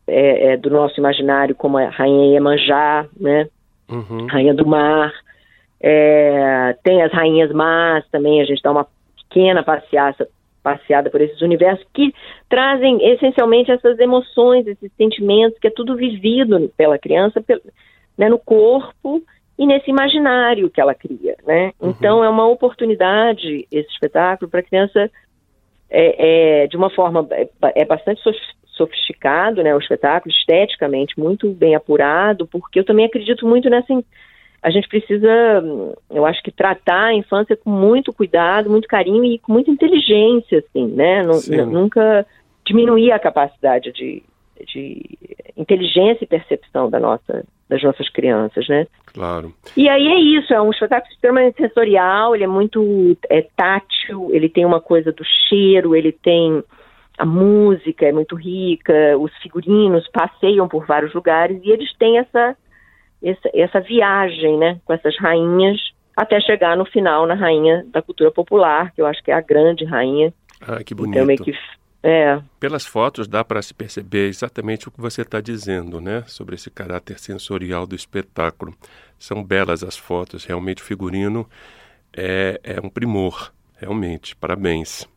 é, 0.08 0.54
é, 0.54 0.58
do 0.58 0.72
nosso 0.72 1.00
imaginário, 1.00 1.54
como 1.54 1.78
a 1.78 1.90
rainha 1.90 2.34
Iemanjá, 2.34 3.06
né? 3.20 3.48
Uhum. 3.88 4.26
Rainha 4.26 4.56
do 4.56 4.66
mar. 4.66 5.14
É, 5.80 6.76
tem 6.84 7.04
as 7.04 7.12
rainhas 7.12 7.52
más 7.52 8.04
também, 8.10 8.42
a 8.42 8.46
gente 8.46 8.64
dá 8.64 8.72
uma 8.72 8.88
pequena 9.30 9.62
passeada, 9.62 10.28
passeada 10.66 11.12
por 11.12 11.22
esses 11.22 11.40
universos 11.42 11.86
que 11.94 12.12
trazem 12.50 12.98
essencialmente 13.08 13.70
essas 13.70 14.00
emoções, 14.00 14.66
esses 14.66 14.92
sentimentos, 14.98 15.60
que 15.60 15.68
é 15.68 15.70
tudo 15.70 15.96
vivido 15.96 16.74
pela 16.76 16.98
criança 16.98 17.40
né, 18.18 18.28
no 18.28 18.40
corpo 18.40 19.22
e 19.60 19.68
nesse 19.68 19.92
imaginário 19.92 20.68
que 20.72 20.82
ela 20.82 20.96
cria, 20.96 21.36
né? 21.46 21.72
Uhum. 21.80 21.92
Então 21.92 22.24
é 22.24 22.30
uma 22.30 22.48
oportunidade 22.48 23.68
esse 23.72 23.90
espetáculo 23.90 24.50
para 24.50 24.62
a 24.62 24.64
criança 24.64 25.12
é, 25.88 26.64
é, 26.64 26.68
de 26.68 26.76
uma 26.76 26.90
forma 26.90 27.28
é, 27.30 27.48
é 27.76 27.86
bastante 27.86 28.20
sofisticado, 28.66 29.62
né? 29.62 29.76
O 29.76 29.80
espetáculo 29.80 30.34
esteticamente 30.34 31.20
muito 31.20 31.48
bem 31.52 31.76
apurado, 31.76 32.48
porque 32.48 32.80
eu 32.80 32.84
também 32.84 33.06
acredito 33.06 33.48
muito 33.48 33.70
nessa 33.70 33.94
a 34.66 34.72
gente 34.72 34.88
precisa, 34.88 35.64
eu 36.10 36.26
acho 36.26 36.42
que 36.42 36.50
tratar 36.50 37.10
a 37.10 37.14
infância 37.14 37.56
com 37.56 37.70
muito 37.70 38.12
cuidado, 38.12 38.68
muito 38.68 38.88
carinho 38.88 39.24
e 39.24 39.38
com 39.38 39.54
muita 39.54 39.70
inteligência, 39.70 40.58
assim, 40.58 40.88
né? 40.88 41.22
Nunca 41.68 42.26
diminuir 42.66 43.12
a 43.12 43.20
capacidade 43.20 43.92
de, 43.92 44.24
de 44.66 45.20
inteligência 45.56 46.24
e 46.24 46.28
percepção 46.28 46.90
da 46.90 47.00
nossa, 47.00 47.46
das 47.70 47.84
nossas 47.84 48.10
crianças, 48.10 48.68
né? 48.68 48.88
Claro. 49.06 49.54
E 49.78 49.88
aí 49.88 50.08
é 50.08 50.20
isso, 50.40 50.52
é 50.52 50.60
um 50.60 50.72
espetáculo 50.72 51.14
extremamente 51.14 51.58
sensorial, 51.58 52.34
ele 52.34 52.46
é 52.46 52.48
muito 52.48 53.16
é, 53.30 53.46
tátil, 53.56 54.30
ele 54.32 54.50
tem 54.50 54.66
uma 54.66 54.82
coisa 54.82 55.12
do 55.12 55.24
cheiro, 55.48 55.96
ele 55.96 56.12
tem 56.12 56.64
a 57.20 57.26
música 57.26 58.08
é 58.08 58.12
muito 58.12 58.36
rica, 58.36 59.16
os 59.20 59.32
figurinos 59.44 60.08
passeiam 60.08 60.68
por 60.68 60.88
vários 60.88 61.14
lugares 61.14 61.62
e 61.64 61.70
eles 61.70 61.96
têm 62.00 62.18
essa 62.18 62.58
essa, 63.26 63.50
essa 63.54 63.80
viagem, 63.82 64.58
né, 64.58 64.80
com 64.86 64.94
essas 64.94 65.18
rainhas, 65.18 65.80
até 66.16 66.40
chegar 66.40 66.78
no 66.78 66.86
final 66.86 67.26
na 67.26 67.34
rainha 67.34 67.86
da 67.92 68.02
cultura 68.02 68.32
popular, 68.32 68.94
que 68.94 69.02
eu 69.02 69.06
acho 69.06 69.24
que 69.24 69.32
é 69.32 69.34
a 69.34 69.42
grande 69.42 69.84
rainha. 69.84 70.34
Ah, 70.62 70.84
que 70.84 70.96
bonito. 70.96 71.20
Então, 71.20 71.46
que, 71.46 71.54
é. 72.08 72.40
Pelas 72.60 72.86
fotos 72.86 73.28
dá 73.28 73.44
para 73.44 73.62
se 73.64 73.74
perceber 73.74 74.28
exatamente 74.28 74.88
o 74.88 74.92
que 74.92 75.02
você 75.02 75.24
está 75.24 75.42
dizendo, 75.42 76.00
né, 76.00 76.24
sobre 76.28 76.54
esse 76.54 76.70
caráter 76.70 77.18
sensorial 77.18 77.88
do 77.88 77.96
espetáculo. 77.96 78.74
São 79.18 79.44
belas 79.44 79.84
as 79.84 79.98
fotos, 79.98 80.46
realmente 80.46 80.84
o 80.84 80.86
figurino 80.86 81.48
é, 82.16 82.60
é 82.64 82.80
um 82.80 82.90
primor, 82.90 83.52
realmente. 83.78 84.36
Parabéns. 84.36 85.08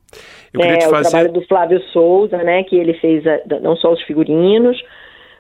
Eu 0.53 0.63
é, 0.63 0.79
o 0.79 0.91
fazer... 0.91 1.11
trabalho 1.11 1.33
do 1.33 1.47
Flávio 1.47 1.81
Souza, 1.93 2.39
né, 2.39 2.65
que 2.65 2.77
ele 2.77 2.95
fez 2.95 3.25
a, 3.27 3.39
não 3.61 3.77
só 3.77 3.93
os 3.93 4.03
figurinos, 4.05 4.83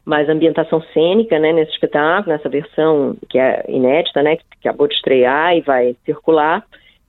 mais 0.08 0.26
ambientação 0.26 0.82
cênica, 0.94 1.38
né, 1.38 1.52
nesse 1.52 1.72
espetáculo, 1.72 2.34
nessa 2.34 2.48
versão 2.48 3.14
que 3.28 3.38
é 3.38 3.62
inédita, 3.68 4.22
né, 4.22 4.36
que 4.36 4.68
acabou 4.68 4.88
de 4.88 4.94
estrear 4.94 5.54
e 5.54 5.60
vai 5.60 5.94
circular. 6.06 6.64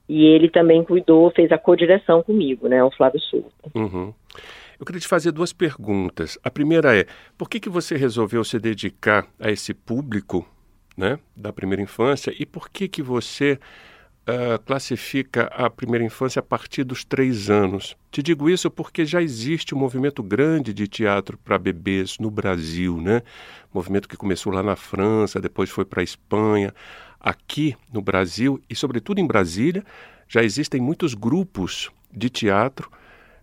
E 0.06 0.26
ele 0.26 0.50
também 0.50 0.84
cuidou, 0.84 1.30
fez 1.30 1.50
a 1.50 1.56
co-direção 1.56 2.22
comigo, 2.22 2.68
né, 2.68 2.84
o 2.84 2.90
Flávio 2.90 3.18
Souza. 3.20 3.46
Uhum. 3.74 4.12
Eu 4.78 4.84
queria 4.84 5.00
te 5.00 5.08
fazer 5.08 5.32
duas 5.32 5.50
perguntas. 5.50 6.38
A 6.44 6.50
primeira 6.50 6.94
é, 6.94 7.06
por 7.38 7.48
que, 7.48 7.58
que 7.58 7.70
você 7.70 7.96
resolveu 7.96 8.44
se 8.44 8.58
dedicar 8.58 9.26
a 9.40 9.50
esse 9.50 9.72
público, 9.72 10.46
né, 10.94 11.18
da 11.34 11.54
primeira 11.54 11.82
infância, 11.82 12.34
e 12.38 12.44
por 12.44 12.68
que 12.68 12.86
que 12.86 13.02
você 13.02 13.58
uh, 14.30 14.58
classifica 14.64 15.44
a 15.46 15.68
primeira 15.68 16.04
infância 16.04 16.40
a 16.40 16.42
partir 16.42 16.84
dos 16.84 17.04
três 17.04 17.50
anos. 17.50 17.96
Te 18.10 18.22
digo 18.22 18.48
isso 18.48 18.70
porque 18.70 19.04
já 19.04 19.20
existe 19.20 19.74
um 19.74 19.78
movimento 19.78 20.22
grande 20.22 20.72
de 20.72 20.86
teatro 20.86 21.36
para 21.38 21.58
bebês 21.58 22.18
no 22.18 22.30
Brasil, 22.30 23.00
né? 23.00 23.22
Movimento 23.72 24.08
que 24.08 24.16
começou 24.16 24.52
lá 24.52 24.62
na 24.62 24.76
França, 24.76 25.40
depois 25.40 25.70
foi 25.70 25.84
para 25.84 26.00
a 26.00 26.04
Espanha. 26.04 26.72
Aqui 27.18 27.76
no 27.92 28.00
Brasil 28.00 28.60
e, 28.68 28.74
sobretudo, 28.74 29.20
em 29.20 29.26
Brasília, 29.26 29.84
já 30.26 30.42
existem 30.42 30.80
muitos 30.80 31.12
grupos 31.12 31.90
de 32.10 32.30
teatro 32.30 32.90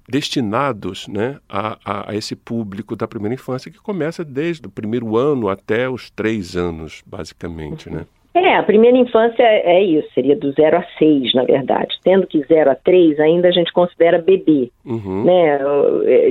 destinados 0.10 1.08
né, 1.08 1.38
a, 1.50 1.77
a, 1.84 2.12
a, 2.12 2.15
esse 2.15 2.36
público 2.36 2.96
da 2.96 3.08
primeira 3.08 3.36
infância 3.36 3.70
que 3.70 3.77
começa 3.77 4.24
desde 4.24 4.65
o 4.65 4.72
primeiro 4.72 5.17
ano 5.17 5.50
até 5.50 5.89
os 5.89 6.10
três 6.10 6.56
anos, 6.56 7.03
basicamente, 7.06 7.89
né? 7.89 8.06
É, 8.46 8.56
a 8.56 8.63
primeira 8.63 8.98
infância 8.98 9.41
é 9.41 9.82
isso, 9.82 10.08
seria 10.13 10.36
do 10.36 10.51
0 10.51 10.77
a 10.77 10.86
6, 11.00 11.34
na 11.34 11.44
verdade. 11.44 11.98
Tendo 12.03 12.27
que 12.27 12.44
0 12.44 12.70
a 12.70 12.75
3, 12.75 13.20
ainda 13.20 13.48
a 13.48 13.51
gente 13.51 13.74
considera 13.74 14.20
bebê. 14.20 14.70
Uhum. 14.86 15.24
Né? 15.24 15.60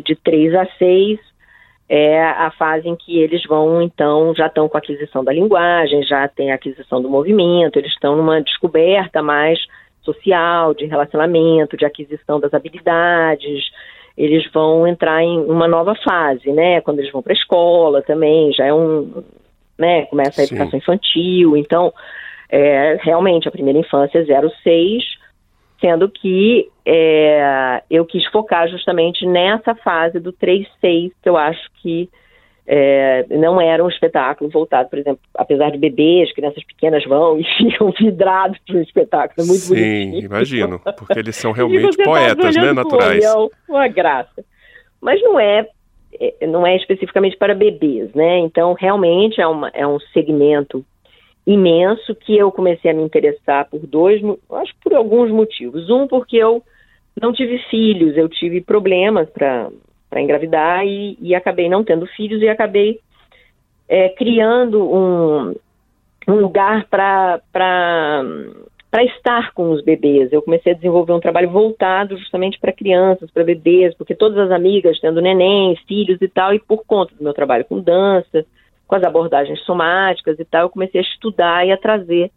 De 0.05 0.15
3 0.15 0.55
a 0.55 0.67
6 0.79 1.19
é 1.89 2.23
a 2.23 2.51
fase 2.53 2.89
em 2.89 2.97
que 2.97 3.19
eles 3.19 3.43
vão, 3.45 3.83
então, 3.83 4.35
já 4.37 4.47
estão 4.47 4.69
com 4.69 4.77
a 4.77 4.81
aquisição 4.81 5.25
da 5.25 5.33
linguagem, 5.33 6.03
já 6.03 6.27
tem 6.29 6.53
a 6.53 6.55
aquisição 6.55 7.03
do 7.03 7.09
movimento, 7.09 7.79
eles 7.79 7.93
estão 7.93 8.17
numa 8.17 8.41
descoberta 8.41 9.23
mais 9.23 9.59
social, 10.03 10.75
de 10.75 10.87
relacionamento, 10.87 11.77
de 11.77 11.85
aquisição 11.85 12.39
das 12.39 12.55
habilidades. 12.55 13.65
Eles 14.17 14.49
vão 14.53 14.87
entrar 14.87 15.23
em 15.23 15.41
uma 15.41 15.69
nova 15.69 15.95
fase, 15.97 16.51
né? 16.53 16.81
Quando 16.81 17.01
eles 17.01 17.13
vão 17.13 17.23
para 17.23 17.33
a 17.33 17.37
escola 17.37 18.01
também, 18.03 18.53
já 18.53 18.65
é 18.65 18.73
um, 18.73 19.25
né? 19.79 20.07
Começa 20.07 20.41
a 20.41 20.45
educação 20.45 20.71
Sim. 20.71 20.77
infantil. 20.79 21.57
Então, 21.57 21.93
é, 22.49 22.99
realmente, 23.03 23.49
a 23.49 23.53
primeira 23.53 23.79
infância 23.79 24.19
é 24.19 24.25
06, 24.25 25.05
sendo 25.81 26.09
que 26.09 26.69
é, 26.85 27.83
eu 27.91 28.05
quis 28.05 28.25
focar 28.27 28.69
justamente 28.69 29.27
nessa 29.27 29.75
fase 29.75 30.19
do 30.19 30.33
3-6, 30.33 30.67
que 30.83 31.29
eu 31.29 31.37
acho 31.37 31.69
que 31.83 32.09
é, 32.67 33.25
não 33.31 33.61
era 33.61 33.85
um 33.85 33.89
espetáculo 33.89 34.51
voltado, 34.51 34.89
por 34.89 34.99
exemplo, 34.99 35.21
apesar 35.37 35.71
de 35.71 35.79
bebês, 35.79 36.33
crianças 36.33 36.65
pequenas 36.65 37.05
vão 37.05 37.39
e 37.39 37.45
ficam 37.57 37.93
vidrados 37.93 38.59
para 38.67 38.77
um 38.77 38.83
espetáculo, 38.83 39.35
é 39.39 39.47
muito 39.47 39.61
Sim, 39.61 39.75
bonitinho. 39.75 40.25
imagino, 40.25 40.81
porque 40.97 41.19
eles 41.19 41.37
são 41.37 41.53
realmente 41.53 41.97
poetas, 42.03 42.57
né, 42.57 42.73
naturais. 42.73 43.25
Olhão, 43.25 43.51
uma 43.69 43.87
graça. 43.87 44.45
Mas 45.01 45.23
não 45.23 45.39
é, 45.39 45.69
não 46.49 46.67
é 46.67 46.77
especificamente 46.77 47.37
para 47.37 47.55
bebês, 47.55 48.13
né? 48.15 48.39
Então, 48.39 48.73
realmente 48.75 49.41
é, 49.41 49.47
uma, 49.47 49.69
é 49.75 49.87
um 49.87 49.99
segmento 50.13 50.85
imenso 51.47 52.15
que 52.15 52.37
eu 52.37 52.51
comecei 52.51 52.91
a 52.91 52.95
me 52.95 53.03
interessar 53.03 53.69
por 53.71 53.81
dois, 53.87 54.21
acho 54.53 54.75
por 54.83 54.95
alguns 54.95 55.31
motivos. 55.31 55.89
Um, 55.89 56.07
porque 56.07 56.37
eu 56.37 56.63
não 57.21 57.33
tive 57.33 57.59
filhos, 57.71 58.17
eu 58.17 58.29
tive 58.29 58.61
problemas 58.61 59.29
para 59.31 59.71
engravidar 60.17 60.85
e, 60.87 61.17
e, 61.21 61.35
acabei 61.35 61.69
não 61.69 61.85
tendo 61.85 62.07
filhos 62.07 62.43
e 62.43 62.49
acabei 62.49 63.01
é, 63.89 64.09
criando 64.11 64.83
um, 64.83 65.55
um 66.29 66.35
lugar 66.35 66.87
para 66.87 67.41
para 68.91 69.05
estar 69.05 69.53
com 69.53 69.71
os 69.71 69.83
bebês. 69.83 70.33
Eu 70.33 70.43
comecei 70.43 70.73
a 70.73 70.75
desenvolver 70.77 71.13
um 71.13 71.21
trabalho 71.21 71.51
voltado 71.51 72.17
justamente 72.17 72.59
para 72.59 72.73
crianças, 72.73 73.31
para 73.31 73.45
bebês, 73.45 73.95
porque 73.95 74.15
todas 74.15 74.39
as 74.39 74.51
amigas 74.51 74.99
tendo 75.01 75.21
neném, 75.21 75.77
filhos 75.87 76.21
e 76.21 76.29
tal, 76.29 76.55
e 76.55 76.59
por 76.59 76.85
conta 76.87 77.15
do 77.15 77.23
meu 77.23 77.35
trabalho 77.35 77.65
com 77.65 77.81
dança, 77.81 78.45
com 78.87 78.95
as 78.95 79.03
abordagens 79.03 79.61
somáticas 79.65 80.39
e 80.39 80.45
tal, 80.45 80.63
eu 80.63 80.71
comecei 80.71 81.01
a 81.01 81.05
estudar 81.05 81.67
e 81.67 81.73
a 81.73 81.77
trazer 81.77 82.31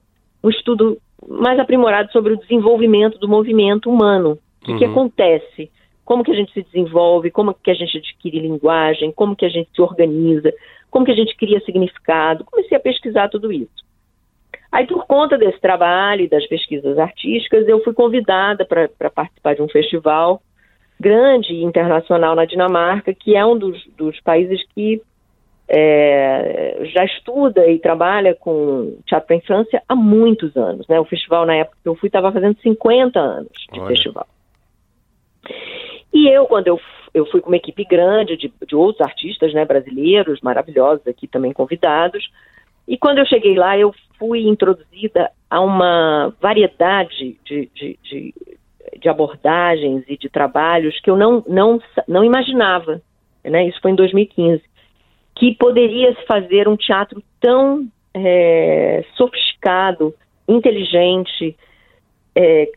um 0.43 0.49
estudo 0.49 0.97
mais 1.27 1.59
aprimorado 1.59 2.11
sobre 2.11 2.33
o 2.33 2.37
desenvolvimento 2.37 3.19
do 3.19 3.27
movimento 3.27 3.89
humano. 3.89 4.37
O 4.67 4.71
uhum. 4.71 4.77
que 4.77 4.85
acontece? 4.85 5.71
Como 6.03 6.23
que 6.23 6.31
a 6.31 6.35
gente 6.35 6.51
se 6.53 6.63
desenvolve? 6.63 7.29
Como 7.29 7.53
que 7.53 7.69
a 7.69 7.73
gente 7.75 7.97
adquire 7.97 8.39
linguagem? 8.39 9.11
Como 9.11 9.35
que 9.35 9.45
a 9.45 9.49
gente 9.49 9.69
se 9.73 9.81
organiza? 9.81 10.51
Como 10.89 11.05
que 11.05 11.11
a 11.11 11.15
gente 11.15 11.35
cria 11.35 11.59
significado? 11.61 12.43
Comecei 12.43 12.75
a 12.75 12.79
pesquisar 12.79 13.29
tudo 13.29 13.51
isso. 13.51 13.88
Aí, 14.71 14.85
por 14.85 15.05
conta 15.07 15.37
desse 15.37 15.59
trabalho 15.59 16.21
e 16.21 16.29
das 16.29 16.45
pesquisas 16.47 16.97
artísticas, 16.97 17.67
eu 17.67 17.83
fui 17.83 17.93
convidada 17.93 18.65
para 18.65 19.09
participar 19.09 19.55
de 19.55 19.61
um 19.61 19.69
festival 19.69 20.41
grande 20.99 21.53
e 21.53 21.63
internacional 21.63 22.35
na 22.35 22.45
Dinamarca, 22.45 23.13
que 23.13 23.35
é 23.35 23.45
um 23.45 23.57
dos, 23.57 23.83
dos 23.97 24.19
países 24.21 24.61
que 24.75 25.01
é, 25.67 26.81
já 26.93 27.05
estuda 27.05 27.67
e 27.67 27.79
trabalha 27.79 28.35
com 28.35 28.97
teatro 29.05 29.27
para 29.27 29.35
infância 29.35 29.81
há 29.87 29.95
muitos 29.95 30.55
anos. 30.57 30.87
Né? 30.87 30.99
O 30.99 31.05
festival, 31.05 31.45
na 31.45 31.55
época 31.55 31.77
que 31.81 31.87
eu 31.87 31.95
fui, 31.95 32.07
estava 32.07 32.31
fazendo 32.31 32.59
50 32.59 33.19
anos 33.19 33.51
de 33.71 33.79
Olha. 33.79 33.87
festival. 33.87 34.27
E 36.11 36.27
eu, 36.27 36.45
quando 36.45 36.67
eu, 36.67 36.79
eu 37.13 37.25
fui 37.27 37.39
com 37.39 37.49
uma 37.49 37.57
equipe 37.57 37.85
grande 37.85 38.35
de, 38.35 38.51
de 38.67 38.75
outros 38.75 39.07
artistas 39.07 39.53
né, 39.53 39.63
brasileiros, 39.63 40.41
maravilhosos 40.41 41.07
aqui 41.07 41.27
também 41.27 41.53
convidados, 41.53 42.29
e 42.87 42.97
quando 42.97 43.19
eu 43.19 43.25
cheguei 43.25 43.55
lá, 43.55 43.77
eu 43.77 43.93
fui 44.19 44.47
introduzida 44.47 45.31
a 45.49 45.61
uma 45.61 46.35
variedade 46.41 47.39
de, 47.45 47.69
de, 47.73 47.97
de, 48.03 48.35
de 48.99 49.09
abordagens 49.09 50.03
e 50.07 50.17
de 50.17 50.29
trabalhos 50.29 50.99
que 50.99 51.09
eu 51.09 51.15
não, 51.15 51.43
não, 51.47 51.81
não 52.07 52.23
imaginava. 52.23 53.01
Né? 53.43 53.67
Isso 53.67 53.79
foi 53.81 53.91
em 53.91 53.95
2015 53.95 54.61
que 55.35 55.55
poderia 55.55 56.13
se 56.15 56.25
fazer 56.25 56.67
um 56.67 56.75
teatro 56.75 57.23
tão 57.39 57.87
é, 58.13 59.05
sofisticado, 59.15 60.13
inteligente, 60.47 61.55
é, 62.35 62.69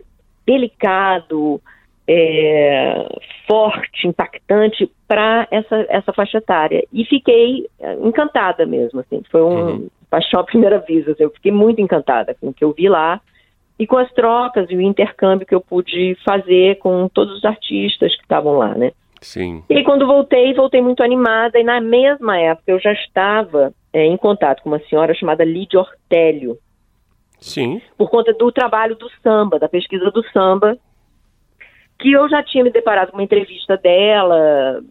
delicado, 0.47 1.61
é, 2.07 3.09
forte, 3.49 4.07
impactante 4.07 4.89
para 5.09 5.49
essa, 5.51 5.87
essa 5.89 6.13
faixa 6.13 6.39
etária. 6.39 6.87
E 6.93 7.05
fiquei 7.05 7.67
é, 7.81 7.95
encantada 7.95 8.65
mesmo, 8.65 9.01
assim, 9.01 9.23
foi 9.31 9.43
um 9.43 9.67
uhum. 9.67 9.91
Paixão 10.13 10.41
à 10.41 10.45
primeira 10.45 10.79
vista, 10.79 11.13
assim, 11.13 11.23
eu 11.23 11.31
fiquei 11.31 11.51
muito 11.51 11.81
encantada 11.81 12.37
com 12.39 12.49
o 12.49 12.53
que 12.53 12.63
eu 12.63 12.75
vi 12.75 12.87
lá 12.87 13.19
e 13.79 13.87
com 13.87 13.97
as 13.97 14.13
trocas 14.13 14.69
e 14.69 14.77
o 14.77 14.81
intercâmbio 14.83 15.47
que 15.47 15.55
eu 15.55 15.61
pude 15.61 16.15
fazer 16.23 16.77
com 16.81 17.09
todos 17.09 17.39
os 17.39 17.45
artistas 17.47 18.15
que 18.15 18.23
estavam 18.23 18.59
lá, 18.59 18.75
né? 18.75 18.93
Sim. 19.23 19.65
E 19.71 19.83
quando 19.83 20.07
voltei, 20.07 20.53
voltei 20.53 20.83
muito 20.83 21.03
animada 21.03 21.59
e 21.59 21.65
na 21.65 21.81
mesma 21.81 22.39
época 22.39 22.71
eu 22.71 22.79
já 22.79 22.93
estava 22.93 23.73
é, 23.91 24.05
em 24.05 24.19
contato 24.19 24.63
com 24.63 24.69
uma 24.69 24.81
senhora 24.81 25.15
chamada 25.15 25.45
Lídia 25.45 25.81
Ortélio. 25.81 26.59
Sim. 27.41 27.81
Por 27.97 28.11
conta 28.11 28.35
do 28.35 28.53
trabalho 28.53 28.95
do 28.97 29.09
samba, 29.23 29.59
da 29.59 29.69
pesquisa 29.69 30.11
do 30.11 30.23
samba, 30.31 30.77
que 31.99 32.13
eu 32.13 32.29
já 32.29 32.43
tinha 32.43 32.63
me 32.63 32.71
deparado 32.71 33.13
com 33.13 33.17
uma 33.17 33.25
entrevista 33.25 33.79
dela 33.79 34.83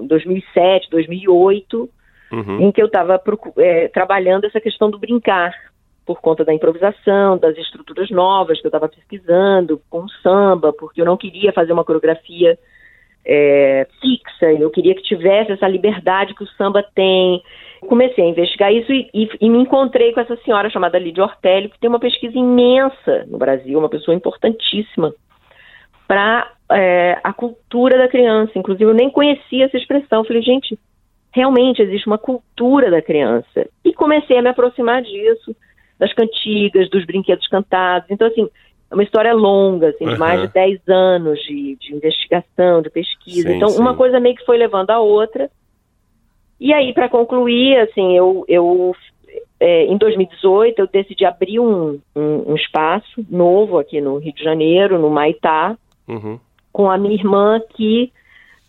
em 0.00 0.06
2007, 0.06 0.88
2008, 0.88 1.90
uhum. 2.32 2.62
em 2.62 2.72
que 2.72 2.80
eu 2.80 2.86
estava 2.86 3.20
é, 3.58 3.88
trabalhando 3.88 4.44
essa 4.44 4.60
questão 4.60 4.90
do 4.90 4.98
brincar, 4.98 5.52
por 6.06 6.20
conta 6.20 6.44
da 6.44 6.52
improvisação, 6.52 7.38
das 7.38 7.56
estruturas 7.56 8.10
novas 8.10 8.60
que 8.60 8.66
eu 8.66 8.70
estava 8.70 8.88
pesquisando, 8.88 9.80
com 9.88 10.08
samba, 10.22 10.72
porque 10.72 11.00
eu 11.00 11.04
não 11.04 11.16
queria 11.16 11.52
fazer 11.52 11.72
uma 11.72 11.84
coreografia 11.84 12.58
é, 13.24 13.86
fixa, 14.00 14.52
eu 14.52 14.70
queria 14.70 14.94
que 14.94 15.02
tivesse 15.02 15.52
essa 15.52 15.68
liberdade 15.68 16.34
que 16.34 16.42
o 16.42 16.48
samba 16.48 16.84
tem. 16.94 17.42
Comecei 17.82 18.24
a 18.24 18.28
investigar 18.28 18.72
isso 18.72 18.92
e, 18.92 19.08
e, 19.14 19.30
e 19.40 19.48
me 19.48 19.58
encontrei 19.58 20.12
com 20.12 20.20
essa 20.20 20.36
senhora 20.38 20.68
chamada 20.68 20.98
Lídia 20.98 21.24
Ortélio, 21.24 21.70
que 21.70 21.78
tem 21.78 21.88
uma 21.88 22.00
pesquisa 22.00 22.36
imensa 22.36 23.24
no 23.26 23.38
Brasil, 23.38 23.78
uma 23.78 23.88
pessoa 23.88 24.14
importantíssima 24.14 25.14
para 26.06 26.50
é, 26.72 27.18
a 27.22 27.32
cultura 27.32 27.96
da 27.96 28.08
criança. 28.08 28.58
Inclusive, 28.58 28.90
eu 28.90 28.94
nem 28.94 29.10
conhecia 29.10 29.66
essa 29.66 29.76
expressão. 29.76 30.24
Falei, 30.24 30.42
gente, 30.42 30.78
realmente 31.32 31.82
existe 31.82 32.06
uma 32.06 32.18
cultura 32.18 32.90
da 32.90 33.00
criança. 33.00 33.68
E 33.84 33.92
comecei 33.92 34.38
a 34.38 34.42
me 34.42 34.48
aproximar 34.48 35.02
disso, 35.02 35.54
das 35.98 36.12
cantigas, 36.12 36.88
dos 36.90 37.04
brinquedos 37.04 37.46
cantados. 37.46 38.10
Então, 38.10 38.26
assim, 38.26 38.48
é 38.90 38.94
uma 38.94 39.04
história 39.04 39.32
longa, 39.32 39.90
assim, 39.90 40.06
de 40.06 40.18
mais 40.18 40.40
de 40.40 40.48
10 40.48 40.80
anos 40.88 41.38
de, 41.40 41.76
de, 41.76 41.94
investigação, 41.94 42.82
de 42.82 42.90
pesquisa. 42.90 43.48
Sim, 43.48 43.56
então, 43.56 43.68
sim. 43.68 43.80
uma 43.80 43.94
coisa 43.94 44.18
meio 44.18 44.34
que 44.34 44.44
foi 44.44 44.56
levando 44.56 44.90
a 44.90 44.98
outra. 44.98 45.50
E 46.58 46.72
aí, 46.72 46.92
para 46.92 47.08
concluir, 47.08 47.78
assim, 47.78 48.16
eu, 48.16 48.44
eu 48.48 48.94
é, 49.60 49.84
em 49.84 49.96
2018, 49.96 50.78
eu 50.78 50.86
decidi 50.86 51.24
abrir 51.24 51.60
um, 51.60 52.00
um, 52.16 52.52
um, 52.52 52.54
espaço 52.56 53.24
novo 53.30 53.78
aqui 53.78 54.00
no 54.00 54.18
Rio 54.18 54.32
de 54.32 54.42
Janeiro, 54.42 54.98
no 54.98 55.08
Maitá, 55.08 55.76
uhum. 56.08 56.40
com 56.72 56.90
a 56.90 56.98
minha 56.98 57.14
irmã 57.14 57.60
que 57.76 58.12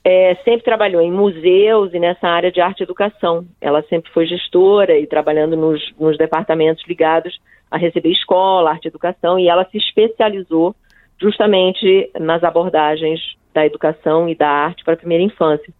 é, 0.03 0.35
sempre 0.43 0.63
trabalhou 0.63 1.01
em 1.01 1.11
museus 1.11 1.93
e 1.93 1.99
nessa 1.99 2.27
área 2.27 2.51
de 2.51 2.59
arte 2.59 2.79
e 2.79 2.83
educação. 2.83 3.45
Ela 3.59 3.83
sempre 3.83 4.11
foi 4.11 4.25
gestora 4.25 4.97
e 4.97 5.05
trabalhando 5.05 5.55
nos, 5.55 5.81
nos 5.99 6.17
departamentos 6.17 6.83
ligados 6.87 7.39
a 7.69 7.77
receber 7.77 8.09
escola, 8.09 8.71
arte 8.71 8.85
e 8.85 8.87
educação, 8.87 9.39
e 9.39 9.47
ela 9.47 9.65
se 9.71 9.77
especializou 9.77 10.75
justamente 11.19 12.09
nas 12.19 12.43
abordagens 12.43 13.19
da 13.53 13.65
educação 13.65 14.27
e 14.27 14.35
da 14.35 14.49
arte 14.49 14.83
para 14.83 14.95
a 14.95 14.97
primeira 14.97 15.23
infância. 15.23 15.71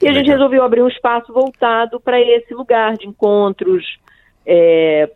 E 0.00 0.08
a 0.08 0.12
gente 0.12 0.28
resolveu 0.28 0.62
abrir 0.62 0.82
um 0.82 0.88
espaço 0.88 1.32
voltado 1.32 2.00
para 2.00 2.20
esse 2.20 2.52
lugar 2.54 2.96
de 2.96 3.06
encontros, 3.06 3.98
é, 4.46 5.10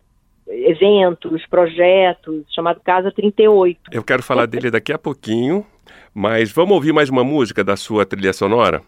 eventos, 0.47 1.45
projetos, 1.47 2.43
chamado 2.53 2.79
Casa 2.81 3.11
38. 3.11 3.79
Eu 3.91 4.03
quero 4.03 4.23
falar 4.23 4.47
dele 4.47 4.71
daqui 4.71 4.91
a 4.91 4.97
pouquinho, 4.97 5.65
mas 6.13 6.51
vamos 6.51 6.73
ouvir 6.73 6.93
mais 6.93 7.09
uma 7.09 7.23
música 7.23 7.63
da 7.63 7.75
sua 7.75 8.05
trilha 8.05 8.33
sonora? 8.33 8.81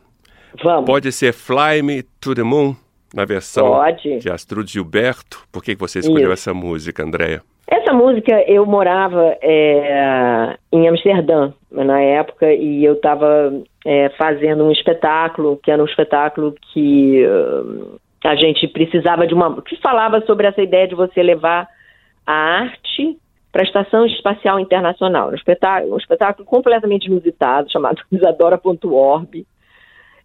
Vamos. 0.63 0.85
Pode 0.85 1.11
ser 1.11 1.33
Fly 1.33 1.81
Me 1.81 2.03
to 2.19 2.35
the 2.35 2.43
Moon, 2.43 2.75
na 3.13 3.25
versão 3.25 3.71
Pode. 3.71 4.19
de 4.19 4.29
Astrud 4.29 4.71
Gilberto. 4.71 5.43
Por 5.51 5.63
que 5.63 5.75
você 5.75 5.99
escolheu 5.99 6.33
Isso. 6.33 6.49
essa 6.49 6.53
música, 6.53 7.03
Andréia? 7.03 7.41
Essa 7.67 7.93
música 7.93 8.33
eu 8.49 8.65
morava 8.65 9.37
é, 9.41 10.57
em 10.73 10.89
Amsterdã 10.89 11.53
na 11.71 12.01
época 12.01 12.51
e 12.53 12.83
eu 12.83 12.93
estava 12.93 13.53
é, 13.85 14.09
fazendo 14.17 14.65
um 14.65 14.71
espetáculo 14.71 15.57
que 15.63 15.71
era 15.71 15.81
um 15.81 15.85
espetáculo 15.85 16.53
que 16.73 17.25
uh, 17.25 17.99
a 18.25 18.35
gente 18.35 18.67
precisava 18.67 19.25
de 19.25 19.33
uma 19.33 19.61
que 19.61 19.77
falava 19.77 20.19
sobre 20.25 20.47
essa 20.47 20.61
ideia 20.61 20.87
de 20.87 20.95
você 20.95 21.23
levar 21.23 21.67
a 22.25 22.33
arte 22.33 23.17
para 23.51 23.61
a 23.61 23.65
Estação 23.65 24.05
Espacial 24.05 24.59
Internacional. 24.59 25.29
Um 25.29 25.35
espetáculo, 25.35 25.93
um 25.95 25.97
espetáculo 25.97 26.45
completamente 26.45 27.05
inusitado, 27.05 27.71
chamado 27.71 28.01
Isadora.org, 28.11 29.45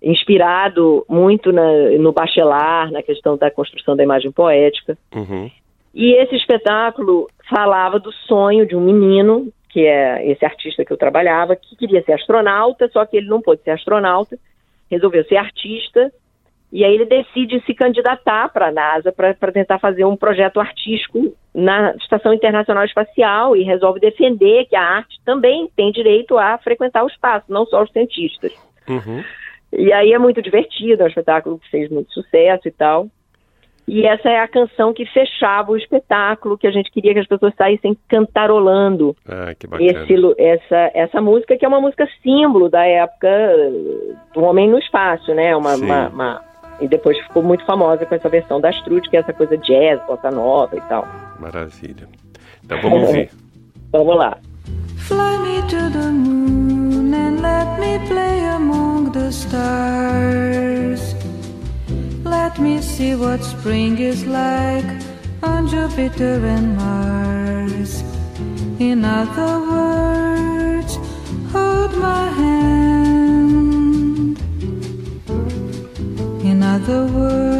inspirado 0.03 1.05
muito 1.09 1.53
na, 1.53 1.91
no 1.99 2.13
Bachelard, 2.13 2.93
na 2.93 3.03
questão 3.03 3.37
da 3.37 3.51
construção 3.51 3.97
da 3.97 4.03
imagem 4.03 4.31
poética. 4.31 4.97
Uhum. 5.15 5.51
E 5.95 6.13
esse 6.13 6.37
espetáculo 6.37 7.27
falava 7.49 7.99
do 7.99 8.13
sonho 8.13 8.67
de 8.67 8.77
um 8.77 8.81
menino, 8.81 9.51
que 9.71 9.81
é 9.87 10.31
esse 10.31 10.45
artista 10.45 10.85
que 10.85 10.93
eu 10.93 10.97
trabalhava, 10.97 11.57
que 11.57 11.75
queria 11.75 12.03
ser 12.03 12.13
astronauta, 12.13 12.89
só 12.93 13.05
que 13.07 13.17
ele 13.17 13.29
não 13.29 13.41
pôde 13.41 13.63
ser 13.63 13.71
astronauta, 13.71 14.39
resolveu 14.91 15.25
ser 15.25 15.37
artista 15.37 16.13
e 16.73 16.85
aí 16.85 16.95
ele 16.95 17.05
decide 17.05 17.63
se 17.65 17.75
candidatar 17.75 18.49
para 18.53 18.69
a 18.69 18.73
NASA 18.73 19.13
para 19.13 19.53
tentar 19.53 19.79
fazer 19.79 20.05
um 20.05 20.17
projeto 20.17 20.61
artístico 20.61 21.35
na 21.55 21.95
Estação 21.97 22.35
Internacional 22.35 22.85
Espacial 22.85 23.57
e 23.57 23.63
resolve 23.63 24.01
defender 24.01 24.67
que 24.67 24.77
a 24.77 24.83
arte 24.83 25.19
também 25.25 25.71
tem 25.77 25.93
direito 25.93 26.37
a 26.37 26.59
frequentar 26.59 27.05
o 27.05 27.09
espaço, 27.09 27.47
não 27.49 27.65
só 27.67 27.83
os 27.83 27.91
cientistas. 27.93 28.53
Uhum. 28.89 29.23
E 29.73 29.93
aí 29.93 30.13
é 30.13 30.19
muito 30.19 30.43
divertido, 30.43 31.03
é 31.03 31.07
um 31.07 31.09
espetáculo 31.09 31.59
que 31.59 31.71
fez 31.71 31.91
muito 31.91 32.13
sucesso 32.13 32.67
e 32.67 32.71
tal. 32.71 33.09
E 33.89 34.05
essa 34.05 34.29
é 34.29 34.41
a 34.41 34.49
canção 34.49 34.93
que 34.93 35.07
fechava 35.07 35.71
o 35.71 35.77
espetáculo, 35.77 36.59
que 36.59 36.67
a 36.67 36.73
gente 36.73 36.91
queria 36.91 37.15
que 37.15 37.21
as 37.21 37.27
pessoas 37.27 37.55
saíssem 37.57 37.97
cantarolando. 38.09 39.15
Ah, 39.29 39.55
que 39.55 39.69
bacana. 39.69 39.91
Esse, 39.91 40.15
essa, 40.39 40.91
essa 40.93 41.21
música, 41.21 41.57
que 41.57 41.65
é 41.65 41.69
uma 41.69 41.81
música 41.81 42.09
símbolo 42.21 42.69
da 42.69 42.85
época 42.85 43.29
do 44.35 44.43
Homem 44.43 44.69
no 44.69 44.79
Espaço, 44.79 45.33
né? 45.35 45.55
Uma, 45.55 45.77
uma, 45.77 46.09
uma, 46.09 46.45
e 46.81 46.89
depois 46.89 47.19
ficou 47.19 47.43
muito 47.43 47.65
famosa 47.65 48.05
com 48.05 48.15
essa 48.15 48.29
versão 48.29 48.61
da 48.61 48.69
Astrude, 48.69 49.09
que 49.09 49.17
é 49.17 49.21
essa 49.21 49.33
coisa 49.33 49.57
jazz, 49.57 50.01
bossa 50.07 50.31
nova 50.31 50.77
e 50.77 50.81
tal. 50.83 51.07
Maravilha. 51.39 52.09
Então 52.65 52.81
vamos 52.81 53.11
ver. 53.13 53.31
vamos 53.93 54.17
lá. 54.17 54.39
Fly 54.97 55.39
me 55.39 55.63
to 55.69 55.91
the 55.91 56.11
moon 56.11 57.15
and 57.15 57.41
let 57.41 57.79
me 57.79 57.99
play 58.09 58.45
among 58.45 59.13
the 59.13 59.31
stars. 59.31 61.15
Let 62.25 62.59
me 62.59 62.83
see 62.83 63.15
what 63.15 63.43
spring 63.45 63.99
is 63.99 64.25
like 64.27 64.85
on 65.43 65.69
Jupiter 65.69 66.45
and 66.45 66.77
Mars. 66.77 68.03
In 68.81 69.05
other 69.05 69.61
words, 69.71 70.99
hold 71.53 71.97
my 71.99 72.36
In 76.89 76.93
other 76.93 77.56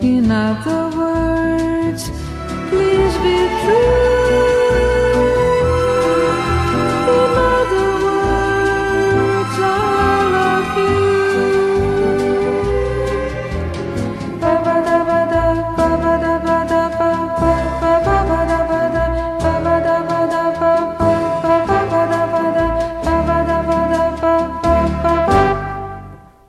In 0.00 0.30
other 0.30 0.96
words, 0.96 2.08
please 2.70 3.14
be 3.18 3.48
true. 3.62 3.97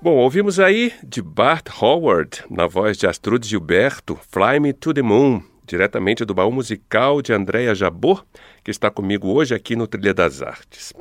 Bom, 0.10 0.16
ouvimos 0.16 0.60
aí 0.60 0.92
de 1.04 1.22
Bart 1.22 1.70
Howard, 1.80 2.44
na 2.50 2.66
voz 2.66 2.98
de 2.98 3.06
Astrud 3.06 3.48
Gilberto, 3.48 4.20
Fly 4.32 4.60
Me 4.60 4.74
to 4.74 4.92
the 4.92 5.04
Moon, 5.04 5.40
diretamente 5.68 6.26
do 6.26 6.34
baú 6.34 6.52
musical 6.52 7.22
de 7.22 7.32
Andréia 7.32 7.76
Jabor, 7.76 8.26
que 8.64 8.72
está 8.72 8.90
comigo 8.90 9.32
hoje 9.32 9.54
aqui 9.54 9.76
no 9.76 9.86
Trilha 9.86 10.12
das 10.12 10.42
Artes. 10.42 10.94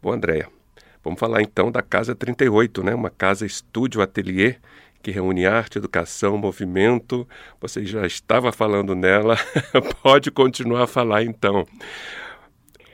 Bom, 0.00 0.12
Andréia, 0.12 0.48
vamos 1.04 1.20
falar 1.20 1.42
então 1.42 1.70
da 1.70 1.82
Casa 1.82 2.14
38, 2.14 2.82
né? 2.82 2.94
uma 2.94 3.10
casa 3.10 3.44
estúdio 3.44 4.00
ateliê 4.00 4.56
que 5.02 5.10
reúne 5.10 5.44
arte, 5.44 5.76
educação, 5.76 6.38
movimento. 6.38 7.28
Você 7.60 7.84
já 7.84 8.06
estava 8.06 8.50
falando 8.50 8.94
nela, 8.94 9.36
pode 10.02 10.30
continuar 10.30 10.84
a 10.84 10.86
falar 10.86 11.22
então. 11.22 11.66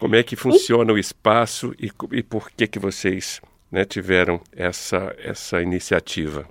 Como 0.00 0.16
é 0.16 0.24
que 0.24 0.34
funciona 0.34 0.92
o 0.92 0.98
espaço 0.98 1.72
e, 1.78 1.92
e 2.10 2.24
por 2.24 2.50
que, 2.50 2.66
que 2.66 2.80
vocês 2.80 3.40
né, 3.70 3.84
tiveram 3.84 4.40
essa, 4.56 5.14
essa 5.24 5.62
iniciativa? 5.62 6.44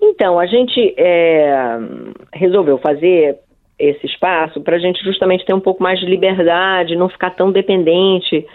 Então, 0.00 0.38
a 0.38 0.46
gente 0.46 0.94
é, 0.96 1.78
resolveu 2.32 2.78
fazer 2.78 3.38
esse 3.78 4.06
espaço 4.06 4.60
para 4.60 4.76
a 4.76 4.78
gente 4.78 5.02
justamente 5.02 5.44
ter 5.44 5.54
um 5.54 5.60
pouco 5.60 5.82
mais 5.82 5.98
de 5.98 6.06
liberdade, 6.06 6.96
não 6.96 7.08
ficar 7.08 7.30
tão 7.30 7.50
dependente 7.50 8.46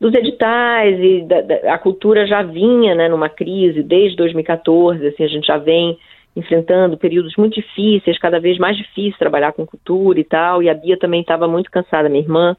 dos 0.00 0.14
editais 0.14 0.98
e 0.98 1.22
da, 1.22 1.42
da, 1.42 1.74
a 1.74 1.78
cultura 1.78 2.26
já 2.26 2.42
vinha 2.42 2.94
né, 2.94 3.08
numa 3.08 3.28
crise 3.28 3.82
desde 3.82 4.16
2014, 4.16 5.06
assim, 5.06 5.24
a 5.24 5.28
gente 5.28 5.46
já 5.46 5.58
vem 5.58 5.98
enfrentando 6.34 6.96
períodos 6.96 7.36
muito 7.36 7.54
difíceis, 7.54 8.18
cada 8.18 8.40
vez 8.40 8.56
mais 8.56 8.76
difícil 8.76 9.18
trabalhar 9.18 9.52
com 9.52 9.66
cultura 9.66 10.18
e 10.18 10.24
tal, 10.24 10.62
e 10.62 10.70
a 10.70 10.74
Bia 10.74 10.98
também 10.98 11.20
estava 11.20 11.46
muito 11.46 11.70
cansada, 11.70 12.08
minha 12.08 12.22
irmã, 12.22 12.56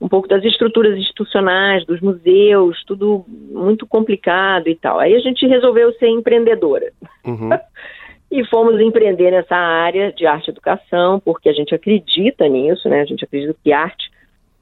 um 0.00 0.08
pouco 0.08 0.28
das 0.28 0.44
estruturas 0.44 0.96
institucionais, 0.96 1.84
dos 1.84 2.00
museus, 2.00 2.82
tudo 2.86 3.24
muito 3.28 3.86
complicado 3.86 4.68
e 4.68 4.76
tal. 4.76 4.98
Aí 4.98 5.14
a 5.14 5.20
gente 5.20 5.46
resolveu 5.46 5.92
ser 5.94 6.08
empreendedora. 6.08 6.92
Uhum. 7.24 7.50
e 8.30 8.44
fomos 8.46 8.80
empreender 8.80 9.30
nessa 9.30 9.56
área 9.56 10.12
de 10.12 10.26
arte 10.26 10.48
e 10.48 10.50
educação, 10.50 11.18
porque 11.18 11.48
a 11.48 11.52
gente 11.52 11.74
acredita 11.74 12.46
nisso, 12.46 12.88
né? 12.88 13.00
A 13.00 13.04
gente 13.04 13.24
acredita 13.24 13.56
que 13.62 13.72
arte 13.72 14.10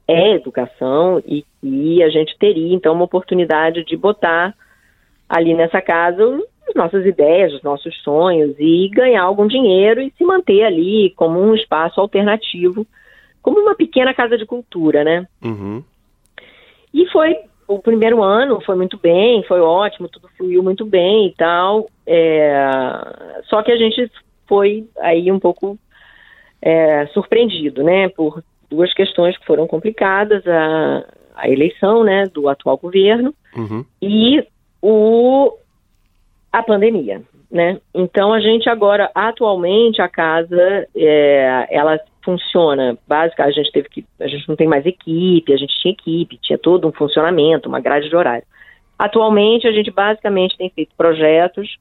é 0.08 0.34
educação 0.34 1.20
e 1.26 1.44
que 1.60 2.02
a 2.02 2.08
gente 2.08 2.38
teria, 2.38 2.74
então, 2.74 2.94
uma 2.94 3.04
oportunidade 3.04 3.84
de 3.84 3.96
botar 3.96 4.54
ali 5.28 5.52
nessa 5.52 5.82
casa 5.82 6.40
as 6.68 6.74
nossas 6.74 7.04
ideias, 7.04 7.52
os 7.52 7.62
nossos 7.62 7.96
sonhos 8.02 8.54
e 8.58 8.88
ganhar 8.88 9.22
algum 9.22 9.46
dinheiro 9.46 10.00
e 10.00 10.12
se 10.16 10.24
manter 10.24 10.62
ali 10.62 11.10
como 11.16 11.40
um 11.40 11.54
espaço 11.54 12.00
alternativo 12.00 12.86
como 13.46 13.60
uma 13.60 13.76
pequena 13.76 14.12
casa 14.12 14.36
de 14.36 14.44
cultura, 14.44 15.04
né? 15.04 15.24
Uhum. 15.40 15.80
E 16.92 17.06
foi 17.10 17.36
o 17.68 17.78
primeiro 17.78 18.20
ano 18.20 18.60
foi 18.60 18.74
muito 18.74 18.98
bem, 18.98 19.44
foi 19.44 19.60
ótimo, 19.60 20.08
tudo 20.08 20.28
fluiu 20.36 20.64
muito 20.64 20.84
bem 20.84 21.28
e 21.28 21.34
tal. 21.36 21.88
É, 22.04 23.40
só 23.44 23.62
que 23.62 23.70
a 23.70 23.76
gente 23.76 24.10
foi 24.48 24.88
aí 24.98 25.30
um 25.30 25.38
pouco 25.38 25.78
é, 26.60 27.06
surpreendido, 27.14 27.84
né? 27.84 28.08
Por 28.08 28.42
duas 28.68 28.92
questões 28.92 29.38
que 29.38 29.46
foram 29.46 29.68
complicadas: 29.68 30.44
a, 30.44 31.04
a 31.36 31.48
eleição, 31.48 32.02
né, 32.02 32.24
do 32.26 32.48
atual 32.48 32.76
governo 32.76 33.32
Uhum. 33.56 33.84
e 34.02 34.44
o 34.82 35.56
a 36.52 36.64
pandemia, 36.64 37.22
né? 37.48 37.80
Então 37.94 38.32
a 38.32 38.40
gente 38.40 38.68
agora 38.68 39.08
atualmente 39.14 40.02
a 40.02 40.08
casa 40.08 40.88
é, 40.96 41.68
ela 41.70 42.00
funciona. 42.26 42.98
Básica 43.06 43.44
a 43.44 43.50
gente 43.50 43.70
teve 43.70 43.88
que 43.88 44.04
a 44.20 44.26
gente 44.26 44.46
não 44.48 44.56
tem 44.56 44.66
mais 44.66 44.84
equipe 44.84 45.52
a 45.52 45.56
gente 45.56 45.78
tinha 45.80 45.92
equipe 45.92 46.38
tinha 46.42 46.58
todo 46.58 46.86
um 46.86 46.92
funcionamento 46.92 47.68
uma 47.68 47.80
grade 47.80 48.08
de 48.10 48.16
horário. 48.16 48.44
Atualmente 48.98 49.68
a 49.68 49.72
gente 49.72 49.90
basicamente 49.90 50.58
tem 50.58 50.68
feito 50.68 50.94
projetos 50.96 51.78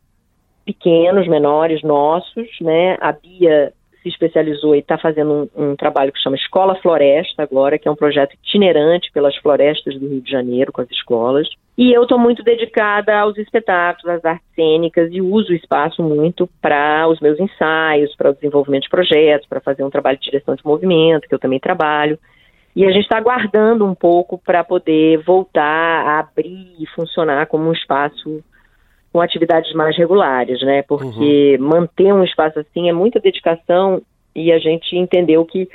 pequenos 0.64 1.28
menores 1.28 1.82
nossos 1.82 2.48
né? 2.62 2.98
A 3.02 3.12
Bia 3.12 3.74
se 4.06 4.10
especializou 4.10 4.76
e 4.76 4.80
está 4.80 5.00
fazendo 5.00 5.50
um, 5.56 5.72
um 5.72 5.76
trabalho 5.76 6.12
que 6.12 6.22
chama 6.22 6.36
Escola 6.36 6.76
Floresta 6.76 7.41
agora, 7.41 7.80
que 7.80 7.88
é 7.88 7.91
um 7.91 7.96
projeto 7.96 8.36
itinerante 8.36 9.12
pelas 9.12 9.36
florestas 9.38 10.00
do 10.00 10.08
Rio 10.08 10.22
de 10.22 10.30
Janeiro 10.30 10.72
com 10.72 10.82
as 10.82 10.91
escolas. 10.91 11.50
E 11.76 11.91
eu 11.91 12.04
estou 12.04 12.20
muito 12.20 12.44
dedicada 12.44 13.18
aos 13.18 13.36
espetáculos, 13.38 14.15
às 14.15 14.24
artes 14.24 14.48
cênicas 14.54 15.10
e 15.12 15.22
uso 15.22 15.52
o 15.52 15.56
espaço 15.56 16.04
muito 16.04 16.48
para 16.62 17.08
os 17.08 17.20
meus 17.20 17.39
ensaios, 17.39 18.15
para 18.15 18.30
o 18.30 18.34
desenvolvimento 18.34 18.84
de 18.84 18.89
projetos, 18.89 19.48
para 19.48 19.60
fazer 19.60 19.84
um 19.84 19.89
trabalho 19.89 20.18
de 20.20 20.26
direção 20.26 20.56
de 20.56 20.63
movimento, 20.63 21.28
que 21.28 21.34
eu 21.34 21.39
também 21.39 21.60
trabalho. 21.60 22.20
E 22.76 22.86
a 22.86 22.91
gente 22.91 23.04
está 23.04 23.18
aguardando 23.18 23.86
um 23.86 23.96
pouco 23.96 24.38
para 24.38 24.63
poder 24.63 25.18
voltar 25.24 26.06
a 26.06 26.20
abrir 26.20 26.76
e 26.80 26.86
funcionar 26.94 27.48
como 27.48 27.68
um 27.68 27.74
espaço 27.74 28.44
com 29.15 29.21
atividades 29.21 29.71
mais 29.71 29.95
regulares, 29.95 30.62
né? 30.62 30.82
Porque 30.82 31.58
manter 31.58 32.13
um 32.13 32.21
espaço 32.21 32.60
assim 32.60 32.89
é 32.89 32.91
muita 32.91 33.17
dedicação 33.17 34.01
e 34.36 34.51
a 34.51 34.60
gente 34.60 34.93
entendeu 34.93 35.45
que 35.45 35.69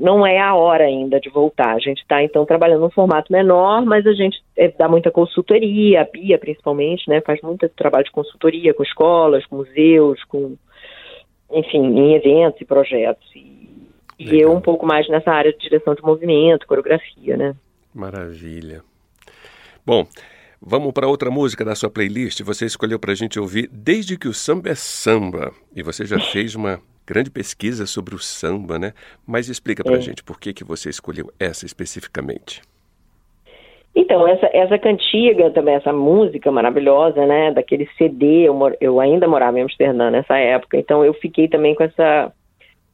não 0.00 0.26
é 0.26 0.40
a 0.40 0.56
hora 0.56 0.82
ainda 0.82 1.20
de 1.20 1.30
voltar. 1.30 1.76
A 1.76 1.78
gente 1.78 1.98
está 1.98 2.20
então 2.20 2.44
trabalhando 2.44 2.80
num 2.80 2.90
formato 2.90 3.32
menor, 3.32 3.86
mas 3.86 4.04
a 4.08 4.12
gente 4.12 4.42
eh, 4.56 4.72
dá 4.76 4.88
muita 4.88 5.08
consultoria, 5.08 6.00
a 6.00 6.04
Bia 6.04 6.36
principalmente, 6.36 7.08
né? 7.08 7.20
Faz 7.20 7.40
muito 7.42 7.68
trabalho 7.68 8.06
de 8.06 8.10
consultoria 8.10 8.74
com 8.74 8.82
escolas, 8.82 9.46
com 9.46 9.58
museus, 9.58 10.24
com 10.24 10.56
enfim, 11.52 11.96
em 11.96 12.14
eventos 12.16 12.60
e 12.60 12.64
projetos. 12.64 13.24
E, 13.36 13.86
e 14.18 14.40
eu 14.40 14.52
um 14.52 14.60
pouco 14.60 14.84
mais 14.84 15.08
nessa 15.08 15.30
área 15.30 15.52
de 15.52 15.60
direção 15.60 15.94
de 15.94 16.02
movimento, 16.02 16.66
coreografia, 16.66 17.36
né? 17.36 17.54
Maravilha. 17.94 18.82
Bom, 19.86 20.04
vamos 20.60 20.92
para 20.92 21.06
outra 21.08 21.30
música 21.30 21.64
da 21.64 21.74
sua 21.74 21.90
playlist. 21.90 22.42
Você 22.42 22.66
escolheu 22.66 22.98
para 22.98 23.12
a 23.12 23.14
gente 23.14 23.38
ouvir 23.38 23.68
Desde 23.72 24.16
que 24.18 24.28
o 24.28 24.34
Samba 24.34 24.70
é 24.70 24.74
Samba. 24.74 25.52
E 25.74 25.82
você 25.82 26.04
já 26.04 26.18
fez 26.32 26.54
uma 26.54 26.80
grande 27.06 27.30
pesquisa 27.30 27.86
sobre 27.86 28.14
o 28.14 28.18
samba, 28.18 28.78
né? 28.78 28.92
Mas 29.26 29.48
explica 29.48 29.82
para 29.82 29.96
a 29.96 29.98
É. 29.98 30.00
gente 30.00 30.22
por 30.22 30.38
que, 30.38 30.52
que 30.52 30.62
você 30.62 30.90
escolheu 30.90 31.32
essa 31.40 31.64
especificamente. 31.64 32.60
Então, 33.94 34.28
essa, 34.28 34.48
essa 34.52 34.78
cantiga 34.78 35.50
também, 35.50 35.74
essa 35.74 35.92
música 35.92 36.52
maravilhosa, 36.52 37.26
né, 37.26 37.50
daquele 37.52 37.88
CD, 37.96 38.42
eu, 38.46 38.54
mor- 38.54 38.76
eu 38.80 39.00
ainda 39.00 39.26
morava 39.26 39.58
em 39.58 39.62
Amsterdã 39.62 40.10
nessa 40.10 40.36
época, 40.38 40.76
então 40.76 41.04
eu 41.04 41.12
fiquei 41.14 41.48
também 41.48 41.74
com 41.74 41.82
essa 41.82 42.30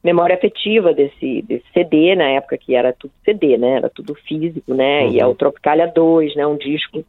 memória 0.03 0.35
afetiva 0.35 0.93
desse, 0.93 1.41
desse 1.43 1.65
CD, 1.73 2.15
na 2.15 2.29
época 2.29 2.57
que 2.57 2.73
era 2.73 2.93
tudo 2.93 3.11
CD, 3.23 3.57
né, 3.57 3.75
era 3.77 3.89
tudo 3.89 4.15
físico, 4.15 4.73
né, 4.73 5.07
e 5.09 5.19
é 5.19 5.25
Uhum. 5.25 5.31
o 5.31 5.35
Tropicalia 5.35 5.87
2, 5.93 6.35
né, 6.35 6.47
um 6.47 6.57
disco 6.57 7.03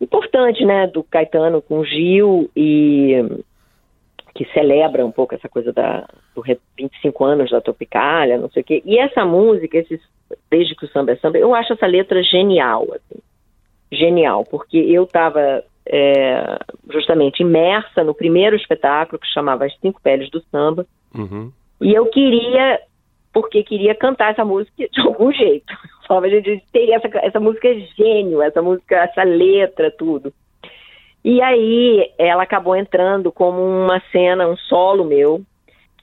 importante, 0.00 0.64
né, 0.64 0.86
do 0.86 1.02
Caetano 1.02 1.62
com 1.62 1.84
Gil 1.84 2.50
e 2.56 3.24
que 4.34 4.44
celebra 4.52 5.06
um 5.06 5.12
pouco 5.12 5.34
essa 5.34 5.48
coisa 5.48 5.72
da 5.72 6.08
do 6.34 6.40
re- 6.40 6.58
25 6.76 7.24
anos 7.24 7.50
da 7.50 7.60
Tropicália, 7.60 8.36
não 8.36 8.50
sei 8.50 8.62
o 8.62 8.64
quê. 8.64 8.82
E 8.84 8.98
essa 8.98 9.24
música, 9.24 9.78
esses 9.78 10.00
desde 10.50 10.74
que 10.74 10.84
o 10.84 10.88
samba 10.88 11.12
é 11.12 11.16
samba, 11.16 11.38
eu 11.38 11.54
acho 11.54 11.72
essa 11.72 11.86
letra 11.86 12.22
genial, 12.22 12.86
assim. 12.92 13.20
Genial, 13.92 14.44
porque 14.44 14.76
eu 14.78 15.04
estava 15.04 15.62
justamente 16.90 17.40
imersa 17.42 18.02
no 18.02 18.14
primeiro 18.14 18.56
espetáculo 18.56 19.20
que 19.20 19.26
chamava 19.28 19.66
As 19.66 19.76
Cinco 19.78 20.00
Peles 20.02 20.30
do 20.30 20.40
Samba, 20.50 20.86
Uhum. 21.16 21.52
e 21.80 21.94
eu 21.94 22.06
queria, 22.06 22.80
porque 23.34 23.64
queria 23.64 23.94
cantar 23.94 24.30
essa 24.30 24.44
música 24.44 24.88
de 24.88 25.00
algum 25.00 25.30
jeito. 25.32 25.74
Eu 26.08 26.30
gente, 26.30 26.62
tem 26.70 26.94
essa, 26.94 27.08
essa 27.18 27.40
música 27.40 27.66
é 27.66 27.80
gênio, 27.96 28.40
essa 28.40 28.62
música, 28.62 28.94
essa 28.96 29.24
letra, 29.24 29.90
tudo. 29.90 30.32
E 31.24 31.42
aí 31.42 32.12
ela 32.16 32.42
acabou 32.42 32.76
entrando 32.76 33.32
como 33.32 33.60
uma 33.60 34.00
cena, 34.12 34.46
um 34.46 34.56
solo 34.56 35.04
meu, 35.04 35.40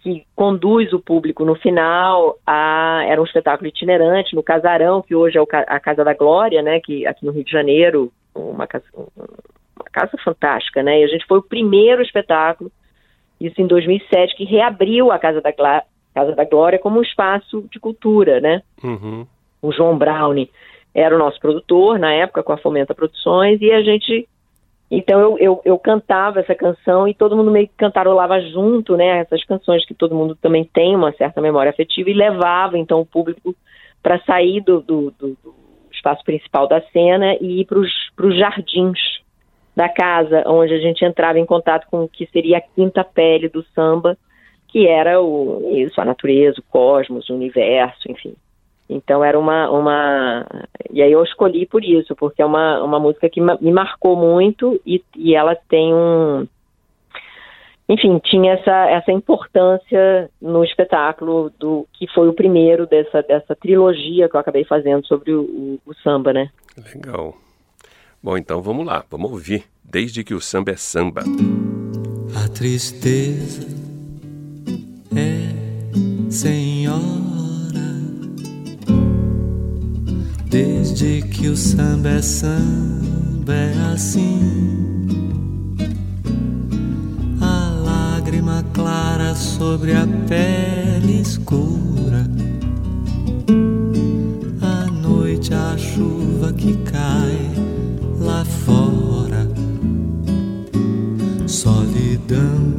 que 0.02 0.26
conduz 0.36 0.92
o 0.92 1.00
público 1.00 1.46
no 1.46 1.56
final 1.56 2.36
a 2.46 3.04
era 3.06 3.22
um 3.22 3.24
espetáculo 3.24 3.70
itinerante 3.70 4.36
no 4.36 4.42
Casarão, 4.42 5.04
que 5.04 5.16
hoje 5.16 5.38
é 5.38 5.42
a 5.68 5.80
Casa 5.80 6.04
da 6.04 6.16
Glória, 6.16 6.64
né, 6.64 6.80
que 6.80 7.06
aqui 7.06 7.24
no 7.24 7.32
Rio 7.32 7.46
de 7.46 7.52
Janeiro, 7.52 8.12
uma 8.34 8.66
casa, 8.66 8.86
uma 8.96 9.86
casa 9.92 10.18
fantástica, 10.24 10.82
né? 10.82 11.00
E 11.00 11.04
a 11.04 11.08
gente 11.08 11.26
foi 11.28 11.38
o 11.38 11.44
primeiro 11.44 12.02
espetáculo 12.02 12.72
isso 13.42 13.60
em 13.60 13.66
2007 13.66 14.36
que 14.36 14.44
reabriu 14.44 15.12
a 15.12 15.18
Casa 15.18 15.42
da 15.42 15.52
Casa 16.14 16.36
da 16.36 16.46
Glória 16.46 16.80
como 16.80 17.00
um 17.00 17.04
espaço 17.04 17.68
de 17.72 17.80
cultura, 17.80 18.40
né? 18.40 18.62
Uhum. 18.84 19.26
O 19.62 19.72
João 19.72 19.98
Brownie 19.98 20.50
era 20.94 21.16
o 21.16 21.20
nosso 21.20 21.40
produtor 21.40 21.98
na 21.98 22.14
época 22.14 22.44
com 22.44 22.52
a 22.52 22.58
Fomenta 22.58 22.94
Produções 22.94 23.62
e 23.62 23.72
a 23.72 23.82
gente 23.82 24.28
Então 24.90 25.20
eu, 25.22 25.38
eu, 25.40 25.62
eu, 25.64 25.80
cantava 25.80 26.40
essa 26.42 26.54
canção 26.54 27.08
e 27.08 27.14
todo 27.14 27.36
mundo 27.36 27.50
meio 27.50 27.68
que 27.68 27.76
cantarolava 27.78 28.42
junto, 28.42 28.98
né? 28.98 29.20
Essas 29.20 29.44
canções 29.46 29.86
que 29.86 29.94
todo 29.94 30.16
mundo 30.16 30.36
também 30.36 30.66
tem 30.66 30.96
uma 30.96 31.14
certa 31.14 31.40
memória 31.40 31.70
afetiva 31.70 32.10
e 32.10 32.14
levava 32.14 32.78
então 32.78 33.00
o 33.00 33.06
público 33.06 33.56
para 34.04 34.20
sair 34.24 34.62
do, 34.62 34.82
do, 34.82 35.12
do, 35.12 35.38
do, 35.44 35.62
espaço 35.92 36.24
principal 36.24 36.68
da 36.68 36.82
cena 36.90 37.36
e 37.40 37.62
ir 37.62 37.66
para 37.66 37.78
os 37.78 38.38
jardins 38.38 39.22
da 39.76 39.88
casa, 39.88 40.44
onde 40.48 40.74
a 40.74 40.80
gente 40.80 41.06
entrava 41.06 41.40
em 41.40 41.46
contato 41.46 41.88
com 41.90 42.04
o 42.04 42.10
que 42.10 42.26
seria 42.28 42.58
a 42.58 42.62
quinta 42.62 43.04
pele 43.04 43.48
do 43.48 43.64
samba, 43.76 44.18
que 44.72 44.88
era 44.88 45.22
o, 45.22 45.70
isso, 45.76 46.00
a 46.00 46.06
natureza, 46.06 46.60
o 46.60 46.64
cosmos, 46.64 47.30
o 47.30 47.34
universo, 47.34 48.10
enfim. 48.10 48.34
Então 48.90 49.24
era 49.24 49.38
uma, 49.40 49.70
uma. 49.70 50.46
E 50.92 51.02
aí 51.02 51.12
eu 51.12 51.24
escolhi 51.24 51.66
por 51.66 51.84
isso, 51.84 52.16
porque 52.16 52.42
é 52.42 52.46
uma, 52.46 52.84
uma 52.84 53.00
música 53.00 53.30
que 53.30 53.40
me 53.40 53.72
marcou 53.72 54.16
muito 54.16 54.80
e, 54.86 55.04
e 55.16 55.36
ela 55.36 55.56
tem 55.56 55.94
um. 55.94 56.48
Enfim, 57.88 58.20
tinha 58.20 58.54
essa, 58.54 58.90
essa 58.90 59.12
importância 59.12 60.30
no 60.42 60.64
espetáculo 60.64 61.52
do 61.60 61.86
que 61.94 62.08
foi 62.08 62.30
o 62.30 62.34
primeiro 62.34 62.88
dessa, 62.88 63.22
dessa 63.22 63.54
trilogia 63.54 64.30
que 64.30 64.36
eu 64.36 64.40
acabei 64.40 64.64
fazendo 64.64 65.06
sobre 65.06 65.34
o, 65.34 65.42
o, 65.42 65.80
o 65.86 65.94
samba, 65.96 66.32
né? 66.32 66.50
Legal. 66.94 67.36
Bom, 68.24 68.38
então 68.38 68.62
vamos 68.62 68.86
lá, 68.86 69.04
vamos 69.10 69.32
ouvir. 69.32 69.66
Desde 69.84 70.24
que 70.24 70.34
o 70.34 70.40
samba 70.40 70.72
é 70.72 70.78
samba. 70.78 71.22
A 72.34 72.48
tristeza 72.48 73.91
é 75.16 75.54
senhora. 76.30 77.02
Desde 80.50 81.22
que 81.24 81.48
o 81.48 81.58
samba 81.58 82.10
é 82.10 82.22
samba 82.22 83.54
é 83.54 83.94
assim. 83.94 85.08
A 87.42 87.70
lágrima 87.84 88.64
clara 88.74 89.36
sobre 89.36 89.94
a 89.94 90.08
pele 90.28 91.22
escura. 91.22 92.30
A 94.62 94.86
noite 94.92 95.54
a 95.54 95.78
chuva 95.78 96.54
que 96.54 96.76
cai 96.84 97.52
lá 98.20 98.46
fora. 98.46 99.48
Solidão 101.48 102.72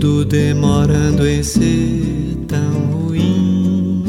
tudo 0.00 0.24
demorando 0.24 1.28
em 1.28 1.42
ser 1.42 2.38
tão 2.48 2.86
ruim. 2.86 4.02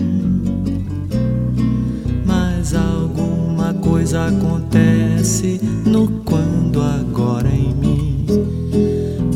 Mas 2.25 2.73
alguma 2.73 3.73
coisa 3.73 4.27
acontece 4.27 5.59
no 5.85 6.07
quando 6.23 6.81
agora 6.81 7.49
em 7.49 7.75
mim. 7.75 8.25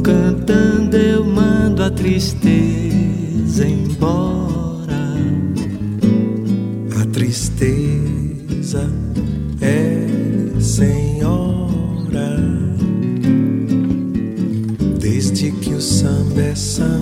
Cantando 0.01 0.95
eu 0.95 1.25
mando 1.25 1.83
a 1.83 1.91
tristeza 1.91 3.67
embora. 3.67 5.13
A 7.01 7.05
tristeza 7.11 8.89
o 16.37 16.55
samba 16.55 16.94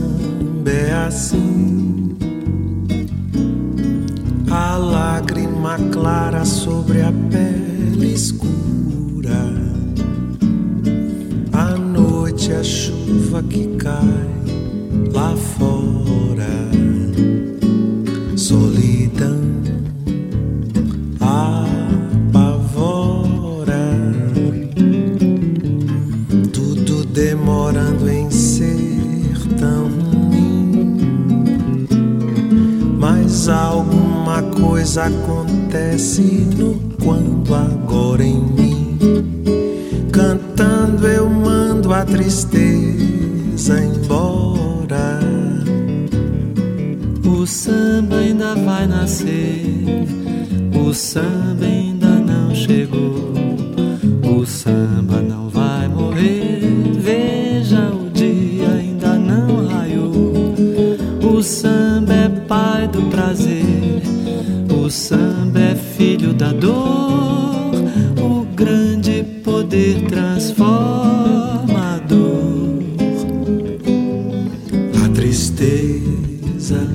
tristeza 75.64 76.88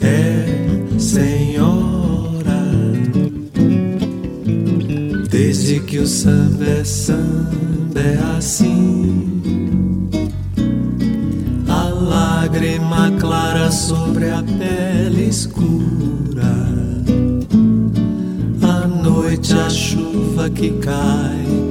é 0.00 0.98
senhora, 0.98 2.62
desde 5.30 5.80
que 5.80 5.98
o 5.98 6.06
samba 6.06 6.64
é 6.64 6.84
samba 6.84 8.00
é 8.00 8.18
assim. 8.38 10.08
A 11.68 11.88
lágrima 11.88 13.12
clara 13.20 13.70
sobre 13.70 14.30
a 14.30 14.42
pele 14.42 15.28
escura 15.28 15.78
noite 19.02 19.52
a 19.54 19.68
chuva 19.68 20.48
que 20.48 20.70
cai 20.78 21.67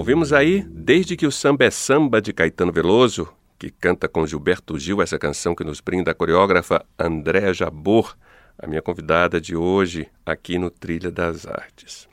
Ouvimos 0.00 0.32
aí 0.32 0.64
Desde 0.66 1.14
que 1.14 1.26
o 1.26 1.30
Samba 1.30 1.66
é 1.66 1.70
Samba 1.70 2.22
de 2.22 2.32
Caetano 2.32 2.72
Veloso, 2.72 3.28
que 3.58 3.70
canta 3.70 4.08
com 4.08 4.26
Gilberto 4.26 4.78
Gil 4.78 5.02
essa 5.02 5.18
canção 5.18 5.54
que 5.54 5.62
nos 5.62 5.82
brinda 5.82 6.12
a 6.12 6.14
coreógrafa 6.14 6.82
Andréa 6.98 7.52
Jabor, 7.52 8.16
a 8.58 8.66
minha 8.66 8.80
convidada 8.80 9.38
de 9.38 9.54
hoje 9.54 10.08
aqui 10.24 10.58
no 10.58 10.70
Trilha 10.70 11.10
das 11.10 11.46
Artes. 11.46 12.08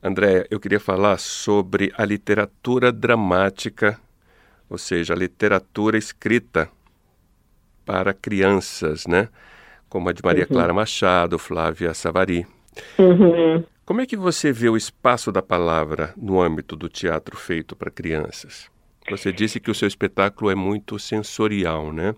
Andréa, 0.00 0.46
eu 0.48 0.60
queria 0.60 0.78
falar 0.78 1.18
sobre 1.18 1.92
a 1.98 2.04
literatura 2.04 2.92
dramática, 2.92 3.98
ou 4.70 4.78
seja, 4.78 5.12
a 5.12 5.16
literatura 5.16 5.98
escrita 5.98 6.70
para 7.84 8.14
crianças, 8.14 9.08
né? 9.08 9.28
Como 9.88 10.08
a 10.08 10.12
de 10.12 10.22
Maria 10.24 10.46
Clara 10.46 10.72
Machado, 10.72 11.36
Flávia 11.36 11.94
Savari. 11.94 12.46
Uhum. 12.96 13.64
Como 13.84 14.00
é 14.00 14.06
que 14.06 14.16
você 14.16 14.52
vê 14.52 14.68
o 14.68 14.76
espaço 14.76 15.32
da 15.32 15.42
palavra 15.42 16.14
no 16.16 16.40
âmbito 16.40 16.76
do 16.76 16.88
teatro 16.88 17.36
feito 17.36 17.74
para 17.74 17.90
crianças? 17.90 18.70
Você 19.10 19.32
disse 19.32 19.58
que 19.58 19.70
o 19.70 19.74
seu 19.74 19.88
espetáculo 19.88 20.50
é 20.50 20.54
muito 20.54 20.98
sensorial, 21.00 21.92
né? 21.92 22.14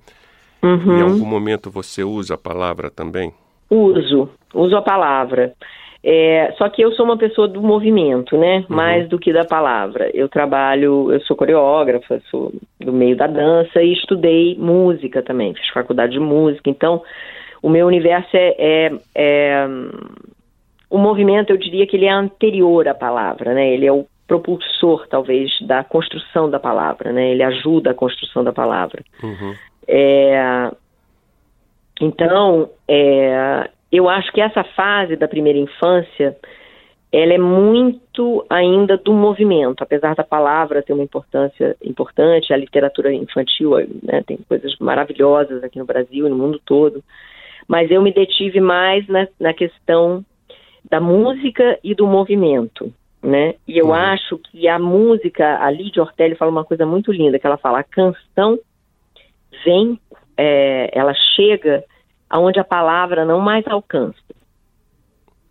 Uhum. 0.62 0.98
Em 0.98 1.02
algum 1.02 1.24
momento 1.24 1.70
você 1.70 2.04
usa 2.04 2.34
a 2.34 2.38
palavra 2.38 2.90
também? 2.90 3.32
Uso, 3.70 4.28
uso 4.54 4.76
a 4.76 4.82
palavra. 4.82 5.54
É, 6.06 6.52
só 6.58 6.68
que 6.68 6.82
eu 6.82 6.92
sou 6.92 7.06
uma 7.06 7.16
pessoa 7.16 7.48
do 7.48 7.62
movimento, 7.62 8.36
né? 8.36 8.66
Mais 8.68 9.08
do 9.08 9.18
que 9.18 9.32
da 9.32 9.46
palavra. 9.46 10.10
Eu 10.12 10.28
trabalho, 10.28 11.10
eu 11.10 11.20
sou 11.22 11.34
coreógrafa, 11.34 12.20
sou 12.30 12.52
do 12.78 12.92
meio 12.92 13.16
da 13.16 13.26
dança 13.26 13.82
e 13.82 13.94
estudei 13.94 14.54
música 14.58 15.22
também, 15.22 15.54
fiz 15.54 15.66
faculdade 15.70 16.12
de 16.12 16.20
música. 16.20 16.68
Então, 16.68 17.02
o 17.62 17.70
meu 17.70 17.86
universo 17.86 18.36
é, 18.36 18.54
é, 18.58 18.92
é 19.14 19.68
o 20.94 20.98
movimento, 20.98 21.50
eu 21.50 21.56
diria 21.56 21.88
que 21.88 21.96
ele 21.96 22.04
é 22.04 22.12
anterior 22.12 22.86
à 22.86 22.94
palavra, 22.94 23.52
né? 23.52 23.68
Ele 23.68 23.84
é 23.84 23.90
o 23.90 24.06
propulsor, 24.28 25.08
talvez, 25.08 25.50
da 25.62 25.82
construção 25.82 26.48
da 26.48 26.60
palavra, 26.60 27.12
né? 27.12 27.32
Ele 27.32 27.42
ajuda 27.42 27.90
a 27.90 27.94
construção 27.94 28.44
da 28.44 28.52
palavra. 28.52 29.02
Uhum. 29.20 29.54
É, 29.88 30.70
então, 32.00 32.70
é, 32.86 33.68
eu 33.90 34.08
acho 34.08 34.30
que 34.32 34.40
essa 34.40 34.62
fase 34.62 35.16
da 35.16 35.26
primeira 35.26 35.58
infância, 35.58 36.36
ela 37.10 37.32
é 37.32 37.38
muito 37.38 38.46
ainda 38.48 38.96
do 38.96 39.12
movimento, 39.12 39.82
apesar 39.82 40.14
da 40.14 40.22
palavra 40.22 40.80
ter 40.80 40.92
uma 40.92 41.02
importância 41.02 41.76
importante, 41.82 42.52
a 42.52 42.56
literatura 42.56 43.12
infantil 43.12 43.72
né, 44.00 44.22
tem 44.24 44.38
coisas 44.48 44.78
maravilhosas 44.78 45.64
aqui 45.64 45.80
no 45.80 45.84
Brasil 45.84 46.28
e 46.28 46.30
no 46.30 46.36
mundo 46.36 46.60
todo, 46.64 47.02
mas 47.66 47.90
eu 47.90 48.00
me 48.00 48.12
detive 48.12 48.60
mais 48.60 49.04
na, 49.08 49.26
na 49.40 49.52
questão 49.52 50.24
da 50.88 51.00
música 51.00 51.78
e 51.82 51.94
do 51.94 52.06
movimento, 52.06 52.92
né? 53.22 53.54
E 53.66 53.78
eu 53.78 53.86
Uhum. 53.88 53.94
acho 53.94 54.38
que 54.38 54.68
a 54.68 54.78
música, 54.78 55.58
a 55.64 55.70
Lídia 55.70 56.02
Ortelli 56.02 56.34
fala 56.34 56.50
uma 56.50 56.64
coisa 56.64 56.84
muito 56.84 57.10
linda, 57.12 57.38
que 57.38 57.46
ela 57.46 57.56
fala, 57.56 57.80
a 57.80 57.84
canção 57.84 58.58
vem, 59.64 59.98
é, 60.36 60.90
ela 60.92 61.14
chega 61.34 61.84
aonde 62.28 62.58
a 62.58 62.64
palavra 62.64 63.24
não 63.24 63.40
mais 63.40 63.66
alcança. 63.66 64.18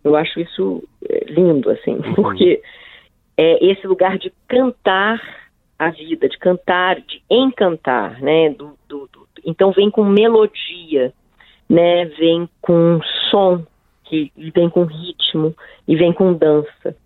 Eu 0.02 0.14
acho 0.16 0.38
isso 0.38 0.82
é, 1.08 1.24
lindo, 1.30 1.70
assim, 1.70 1.98
porque 2.14 2.62
é 3.36 3.64
esse 3.64 3.86
lugar 3.86 4.18
de 4.18 4.32
cantar 4.46 5.20
a 5.78 5.90
vida, 5.90 6.28
de 6.28 6.38
cantar, 6.38 7.00
de 7.00 7.20
encantar, 7.28 8.20
né? 8.20 8.50
Do, 8.50 8.78
do- 8.88 9.08
do- 9.12 9.26
então 9.44 9.72
vem 9.72 9.90
com 9.90 10.04
melodia, 10.04 11.12
né? 11.68 12.04
Vem 12.04 12.48
com 12.60 13.00
som, 13.30 13.64
que, 14.04 14.32
vem 14.54 14.68
com 14.70 14.84
ritmo, 14.84 15.54
e 15.86 15.96
vem 15.96 16.12
com 16.12 16.32
dança. 16.32 16.96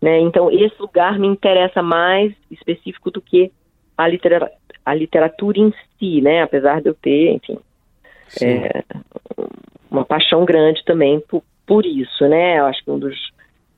Né? 0.00 0.20
Então, 0.20 0.50
esse 0.50 0.74
lugar 0.80 1.18
me 1.18 1.26
interessa 1.26 1.82
mais 1.82 2.32
específico 2.50 3.10
do 3.10 3.20
que 3.20 3.50
a, 3.96 4.08
litera 4.08 4.50
a 4.84 4.94
literatura 4.94 5.58
em 5.58 5.72
si, 5.98 6.20
né? 6.20 6.42
apesar 6.42 6.80
de 6.80 6.88
eu 6.88 6.94
ter, 6.94 7.32
enfim, 7.32 7.58
é, 8.42 8.84
uma 9.90 10.04
paixão 10.04 10.44
grande 10.44 10.84
também 10.84 11.20
por, 11.20 11.42
por 11.66 11.86
isso. 11.86 12.26
Né? 12.28 12.58
Eu 12.58 12.66
acho 12.66 12.84
que 12.84 12.90
um 12.90 12.98
dos, 12.98 13.16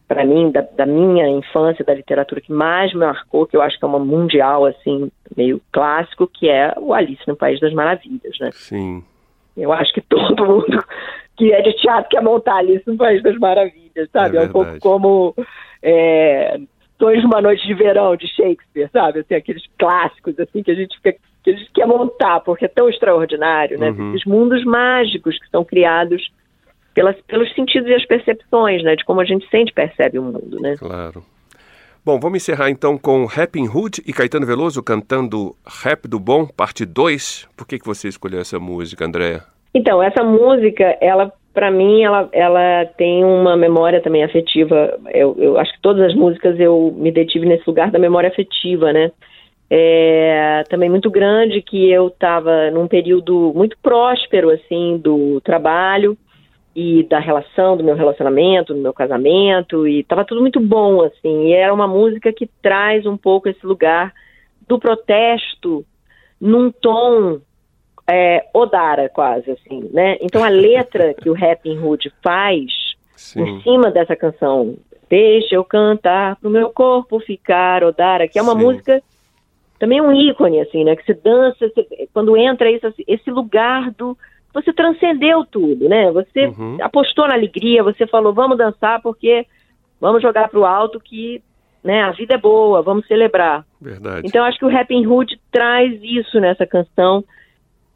para 0.06 0.24
mim, 0.24 0.50
da, 0.50 0.62
da 0.62 0.86
minha 0.86 1.28
infância, 1.28 1.84
da 1.84 1.94
literatura 1.94 2.40
que 2.40 2.52
mais 2.52 2.92
me 2.92 3.00
marcou, 3.00 3.46
que 3.46 3.56
eu 3.56 3.62
acho 3.62 3.78
que 3.78 3.84
é 3.84 3.88
uma 3.88 3.98
mundial, 3.98 4.64
assim, 4.64 5.10
meio 5.36 5.60
clássico, 5.70 6.26
que 6.26 6.48
é 6.48 6.74
o 6.78 6.92
Alice 6.92 7.22
no 7.28 7.36
País 7.36 7.60
das 7.60 7.72
Maravilhas. 7.72 8.38
Né? 8.40 8.50
Sim. 8.52 9.04
Eu 9.56 9.72
acho 9.72 9.92
que 9.92 10.00
todo 10.00 10.46
mundo 10.46 10.84
que 11.38 11.52
é 11.52 11.62
de 11.62 11.72
teatro 11.74 12.10
quer 12.10 12.20
montar 12.20 12.56
Alice 12.56 12.82
no 12.86 12.96
País 12.96 13.22
das 13.22 13.38
Maravilhas, 13.38 14.10
sabe? 14.12 14.36
É 14.36 14.42
É, 14.42 14.44
um 14.44 14.48
pouco 14.48 14.78
como 14.80 15.34
é, 15.80 16.60
Sonhos 16.98 17.20
de 17.20 17.26
uma 17.26 17.40
Noite 17.40 17.64
de 17.64 17.74
Verão, 17.74 18.16
de 18.16 18.26
Shakespeare, 18.26 18.90
sabe? 18.92 19.20
Assim, 19.20 19.34
aqueles 19.36 19.62
clássicos, 19.78 20.38
assim, 20.40 20.64
que 20.64 20.72
a 20.72 20.74
gente 20.74 20.96
fica, 20.96 21.14
que 21.44 21.50
a 21.50 21.52
gente 21.54 21.70
quer 21.72 21.86
montar, 21.86 22.40
porque 22.40 22.64
é 22.64 22.68
tão 22.68 22.88
extraordinário, 22.88 23.78
né? 23.78 23.90
Uhum. 23.90 24.10
Esses 24.10 24.26
mundos 24.26 24.64
mágicos 24.64 25.38
que 25.38 25.48
são 25.48 25.64
criados 25.64 26.28
pelas, 26.92 27.16
pelos 27.22 27.54
sentidos 27.54 27.88
e 27.88 27.94
as 27.94 28.04
percepções, 28.04 28.82
né? 28.82 28.96
De 28.96 29.04
como 29.04 29.20
a 29.20 29.24
gente 29.24 29.48
sente 29.48 29.70
e 29.70 29.74
percebe 29.74 30.18
o 30.18 30.22
mundo, 30.22 30.60
né? 30.60 30.76
Claro. 30.76 31.22
Bom, 32.04 32.18
vamos 32.18 32.38
encerrar 32.38 32.70
então 32.70 32.98
com 32.98 33.26
Rapping 33.26 33.68
Hood 33.68 34.02
e 34.04 34.12
Caetano 34.12 34.46
Veloso 34.46 34.82
cantando 34.82 35.54
Rap 35.64 36.08
do 36.08 36.18
Bom, 36.18 36.46
parte 36.46 36.84
2. 36.84 37.48
Por 37.56 37.66
que, 37.66 37.78
que 37.78 37.86
você 37.86 38.08
escolheu 38.08 38.40
essa 38.40 38.58
música, 38.58 39.04
Andréa? 39.04 39.44
Então, 39.74 40.02
essa 40.02 40.24
música, 40.24 40.96
ela, 41.00 41.32
para 41.52 41.70
mim, 41.70 42.02
ela, 42.02 42.28
ela 42.32 42.86
tem 42.96 43.24
uma 43.24 43.56
memória 43.56 44.00
também 44.00 44.24
afetiva. 44.24 44.98
Eu, 45.12 45.36
eu 45.38 45.58
acho 45.58 45.72
que 45.72 45.80
todas 45.80 46.02
as 46.06 46.14
músicas 46.14 46.58
eu 46.58 46.94
me 46.96 47.12
detive 47.12 47.46
nesse 47.46 47.64
lugar 47.66 47.90
da 47.90 47.98
memória 47.98 48.28
afetiva, 48.28 48.92
né? 48.92 49.10
É, 49.70 50.64
também 50.70 50.88
muito 50.88 51.10
grande 51.10 51.60
que 51.60 51.90
eu 51.90 52.08
estava 52.08 52.70
num 52.70 52.88
período 52.88 53.52
muito 53.54 53.76
próspero, 53.82 54.50
assim, 54.50 54.96
do 54.96 55.40
trabalho 55.42 56.16
e 56.74 57.02
da 57.02 57.18
relação, 57.18 57.76
do 57.76 57.84
meu 57.84 57.94
relacionamento, 57.94 58.72
do 58.72 58.80
meu 58.80 58.94
casamento, 58.94 59.86
e 59.86 60.00
estava 60.00 60.24
tudo 60.24 60.40
muito 60.40 60.60
bom, 60.60 61.02
assim. 61.02 61.48
E 61.48 61.52
era 61.52 61.74
uma 61.74 61.86
música 61.88 62.32
que 62.32 62.48
traz 62.62 63.04
um 63.04 63.16
pouco 63.16 63.48
esse 63.48 63.66
lugar 63.66 64.14
do 64.66 64.78
protesto 64.78 65.84
num 66.40 66.70
tom 66.70 67.40
é, 68.08 68.46
Odara, 68.54 69.08
quase, 69.08 69.50
assim, 69.50 69.88
né? 69.92 70.16
Então 70.20 70.42
a 70.42 70.48
letra 70.48 71.12
que 71.20 71.28
o 71.28 71.34
Rapping 71.34 71.78
Hood 71.78 72.12
faz 72.22 72.64
Sim. 73.16 73.42
em 73.42 73.62
cima 73.62 73.90
dessa 73.90 74.16
canção, 74.16 74.76
Deixa 75.10 75.54
eu 75.54 75.64
cantar 75.64 76.36
pro 76.36 76.50
meu 76.50 76.68
corpo 76.68 77.18
ficar 77.20 77.82
Odara, 77.82 78.28
que 78.28 78.38
é 78.38 78.42
uma 78.42 78.52
Sim. 78.52 78.58
música 78.58 79.02
também 79.78 80.00
um 80.02 80.12
ícone, 80.12 80.60
assim, 80.60 80.84
né? 80.84 80.94
Que 80.96 81.04
se 81.04 81.14
dança, 81.14 81.66
se- 81.70 82.08
quando 82.12 82.36
entra 82.36 82.70
esse, 82.70 82.92
esse 83.06 83.30
lugar 83.30 83.90
do. 83.92 84.16
Você 84.52 84.72
transcendeu 84.72 85.46
tudo, 85.46 85.88
né? 85.88 86.10
Você 86.10 86.46
Uhum. 86.46 86.76
apostou 86.82 87.26
na 87.28 87.34
alegria, 87.34 87.82
você 87.82 88.06
falou, 88.06 88.34
vamos 88.34 88.58
dançar 88.58 89.00
porque 89.00 89.46
vamos 90.00 90.20
jogar 90.20 90.48
pro 90.48 90.64
alto 90.66 91.00
que 91.00 91.42
né, 91.82 92.02
a 92.02 92.10
vida 92.10 92.34
é 92.34 92.38
boa, 92.38 92.82
vamos 92.82 93.06
celebrar. 93.06 93.64
Verdade. 93.80 94.26
Então, 94.26 94.44
acho 94.44 94.58
que 94.58 94.64
o 94.64 94.70
Rapping 94.70 95.06
Hood 95.06 95.40
traz 95.50 95.98
isso 96.02 96.38
nessa 96.40 96.66
canção, 96.66 97.24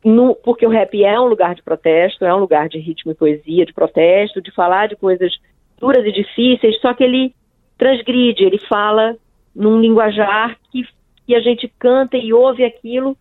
no- 0.05 0.35
porque 0.35 0.67
o 0.67 0.71
rap 0.71 1.03
é 1.05 1.19
um 1.21 1.27
lugar 1.27 1.55
de 1.55 1.63
protesto, 1.63 2.25
é 2.25 2.35
um 2.35 2.39
lugar 2.39 2.69
de 2.69 2.79
ritmo 2.79 3.13
e 3.13 3.15
poesia, 3.15 3.65
de 3.67 3.73
protesto, 3.73 4.41
de 4.43 4.51
falar 4.51 4.89
de 4.89 4.97
coisas 4.97 5.33
duras 5.79 6.05
e 6.05 6.13
difíceis, 6.13 6.81
só 6.81 6.93
que 6.95 7.03
ele 7.05 7.35
transgride, 7.79 8.45
ele 8.45 8.59
fala 8.69 9.17
num 9.55 9.81
linguajar 9.81 10.57
que, 10.71 10.83
que 11.27 11.35
a 11.35 11.41
gente 11.41 11.73
canta 11.79 12.17
e 12.17 12.33
ouve 12.33 12.65
aquilo. 12.65 13.17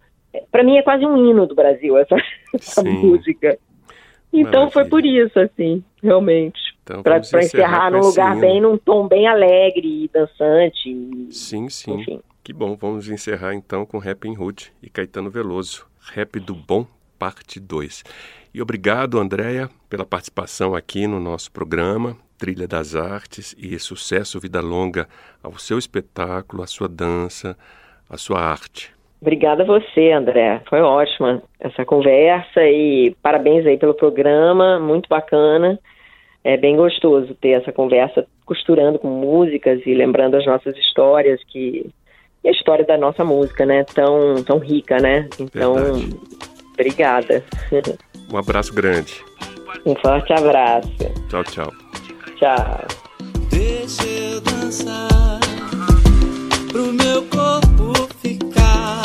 Para 0.52 0.64
mim 0.64 0.78
é 0.78 0.82
quase 0.82 1.06
um 1.06 1.18
hino 1.30 1.46
do 1.46 1.56
Brasil, 1.56 1.98
essa, 1.98 2.16
essa 2.54 2.84
música. 2.84 3.58
Então 4.34 4.72
foi 4.72 4.84
Maravilha. 4.84 4.90
por 4.90 5.06
isso, 5.06 5.40
assim, 5.40 5.84
realmente. 6.02 6.60
Então, 6.84 7.04
Para 7.04 7.18
encerrar 7.18 7.92
num 7.92 8.00
lugar 8.00 8.32
hino. 8.32 8.42
bem, 8.42 8.62
num 8.62 8.78
tom 8.78 9.08
bem 9.08 9.28
alegre 9.28 10.06
e 10.06 10.08
dançante. 10.08 10.90
e- 10.90 11.28
Sim, 11.32 11.68
sim. 11.70 12.00
Enfim. 12.00 12.22
Que 12.44 12.54
bom. 12.54 12.76
Vamos 12.76 13.10
encerrar 13.10 13.54
então 13.54 13.86
com 13.86 13.98
Rap 13.98 14.26
em 14.26 14.38
Hood 14.38 14.72
e 14.82 14.90
Caetano 14.90 15.30
Veloso. 15.30 15.86
Rap 16.14 16.39
do 16.39 16.53
Bom, 16.53 16.86
parte 17.18 17.59
2. 17.59 18.03
E 18.53 18.62
obrigado, 18.62 19.18
Andréia, 19.18 19.70
pela 19.89 20.05
participação 20.05 20.76
aqui 20.76 21.07
no 21.07 21.20
nosso 21.20 21.51
programa 21.51 22.18
Trilha 22.38 22.68
das 22.68 22.95
Artes 22.95 23.55
e 23.57 23.78
sucesso, 23.78 24.39
vida 24.39 24.59
longa 24.62 25.07
ao 25.43 25.53
seu 25.59 25.78
espetáculo, 25.78 26.64
à 26.64 26.68
sua 26.68 26.89
dança, 26.89 27.55
à 28.09 28.18
sua 28.18 28.39
arte. 28.39 28.91
Obrigada 29.22 29.62
a 29.62 29.66
você, 29.66 30.12
André. 30.12 30.62
Foi 30.68 30.82
ótima 30.82 31.43
essa 31.59 31.86
conversa 31.86 32.64
e 32.64 33.16
parabéns 33.22 33.66
aí 33.68 33.78
pelo 33.78 33.93
programa, 33.93 34.80
muito 34.80 35.07
bacana. 35.07 35.80
É 36.43 36.57
bem 36.57 36.76
gostoso 36.76 37.36
ter 37.36 37.51
essa 37.51 37.72
conversa 37.72 38.26
costurando 38.43 38.97
com 38.97 39.07
músicas 39.07 39.80
e 39.86 39.93
lembrando 39.93 40.36
as 40.36 40.45
nossas 40.45 40.76
histórias 40.76 41.39
que 41.43 41.91
e 42.44 42.50
a 42.50 42.52
história 42.52 42.86
da 42.86 42.98
nossa 42.98 43.24
música, 43.24 43.66
né? 43.66 43.84
Tão 43.94 44.44
tão 44.44 44.58
rica, 44.58 44.98
né? 44.98 45.28
Então, 45.39 45.76
Verdade. 45.76 46.20
obrigada. 46.74 47.44
Um 48.32 48.38
abraço 48.38 48.74
grande. 48.74 49.24
um 49.86 49.96
forte 49.96 50.34
abraço. 50.34 50.89
Tchau, 51.30 51.44
tchau. 51.44 51.72
Tchau. 52.38 52.88
Deixa 53.50 54.08
eu 54.08 54.42
dançar 54.42 55.39
pro 56.72 56.94
meu 56.94 57.22
corpo 57.24 58.08
ficar 58.22 59.02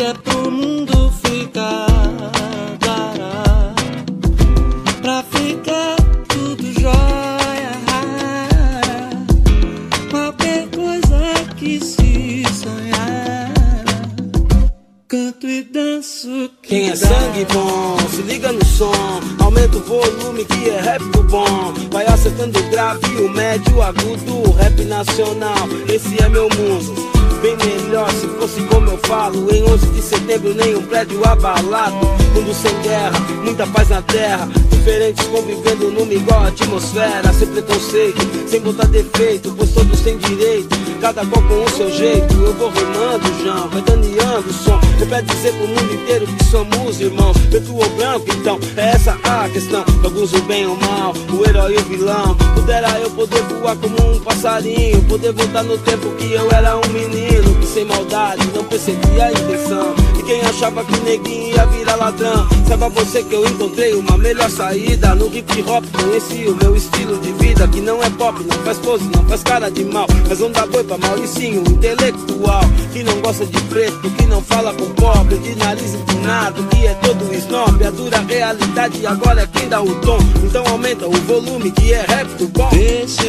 que 0.00 0.06
é 0.06 0.14
prédio 31.00 31.24
abalado. 31.24 31.96
Mundo 32.34 32.54
sem 32.54 32.74
guerra, 32.82 33.18
muita 33.42 33.66
paz 33.66 33.88
na 33.88 34.02
terra. 34.02 34.48
Diferentes 34.70 35.26
convivendo 35.28 35.90
numa 35.90 36.12
igual 36.12 36.44
atmosfera. 36.44 37.32
Sem 37.32 37.48
preconceito, 37.48 38.48
sem 38.48 38.60
botar 38.60 38.86
defeito, 38.86 39.52
pois 39.56 39.70
todos 39.70 40.00
têm 40.00 40.18
direito. 40.18 40.68
Cada 41.00 41.24
qual 41.24 41.42
com 41.42 41.64
o 41.64 41.70
seu 41.70 41.90
jeito. 41.90 42.34
Eu 42.34 42.52
vou 42.54 42.70
rimando, 42.70 43.42
João, 43.42 43.68
vai 43.70 43.82
daneando 43.82 44.48
o 44.48 44.52
som. 44.52 44.78
Eu 45.00 45.06
quero 45.06 45.26
dizer 45.26 45.52
pro 45.54 45.68
mundo 45.68 45.94
inteiro 45.94 46.26
que 46.26 46.44
somos 46.44 47.00
irmãos. 47.00 47.36
Preto 47.48 47.74
ou 47.74 47.88
branco, 47.90 48.26
então, 48.28 48.58
é 48.76 48.90
essa 48.90 49.18
a 49.24 49.48
questão. 49.48 49.84
Alguns 50.04 50.32
o 50.34 50.42
bem 50.42 50.66
ou 50.66 50.76
mal, 50.76 51.14
o 51.32 51.48
herói 51.48 51.74
e 51.74 51.78
o 51.78 51.84
vilão. 51.84 52.36
Pudera 52.54 52.88
eu 53.00 53.10
poder 53.10 53.42
voar 53.42 53.76
como 53.76 53.96
um 54.12 54.20
passarinho. 54.20 55.02
Poder 55.04 55.32
voltar 55.32 55.62
no 55.62 55.78
tempo 55.78 56.10
que 56.16 56.32
eu 56.32 56.50
era 56.52 56.76
um 56.76 56.88
menino. 56.92 57.39
Sem 57.72 57.84
maldade 57.84 58.44
não 58.52 58.64
percebia 58.64 59.26
a 59.26 59.30
intenção. 59.30 59.94
E 60.18 60.22
quem 60.24 60.40
achava 60.40 60.84
que 60.84 61.00
neguinho 61.00 61.54
ia 61.54 61.64
virar 61.66 61.94
ladrão. 61.94 62.48
Saiba 62.66 62.88
você 62.88 63.22
que 63.22 63.32
eu 63.32 63.46
encontrei 63.46 63.94
uma 63.94 64.18
melhor 64.18 64.50
saída. 64.50 65.14
No 65.14 65.26
hip 65.32 65.62
hop 65.62 65.84
conheci 65.92 66.48
o 66.48 66.56
meu 66.56 66.74
estilo 66.74 67.16
de 67.18 67.30
vida. 67.32 67.68
Que 67.68 67.80
não 67.80 68.02
é 68.02 68.10
pop, 68.10 68.42
não 68.42 68.58
faz 68.64 68.76
pose, 68.78 69.04
não 69.14 69.24
faz 69.24 69.44
cara 69.44 69.70
de 69.70 69.84
mal. 69.84 70.06
Mas 70.28 70.40
não 70.40 70.50
dá 70.50 70.66
boi 70.66 70.82
pra 70.82 70.98
Mauricinho, 70.98 71.60
intelectual. 71.60 72.62
Que 72.92 73.04
não 73.04 73.20
gosta 73.20 73.46
de 73.46 73.60
preto, 73.62 74.10
que 74.10 74.26
não 74.26 74.42
fala 74.42 74.74
com 74.74 74.90
pobre. 74.90 75.38
De 75.38 75.54
nariz 75.54 75.94
empinado, 75.94 76.64
que 76.64 76.86
é 76.88 76.94
todo 76.94 77.32
snob. 77.34 77.84
A 77.84 77.90
dura 77.90 78.18
realidade 78.28 79.06
agora 79.06 79.42
é 79.42 79.46
quem 79.46 79.68
dá 79.68 79.80
o 79.80 79.94
tom. 80.00 80.18
Então 80.42 80.64
aumenta 80.66 81.06
o 81.06 81.12
volume 81.12 81.70
que 81.70 81.92
é 81.92 82.04
rap 82.08 82.26
do 82.34 82.48
bom. 82.48 82.68
Deixa 82.72 83.19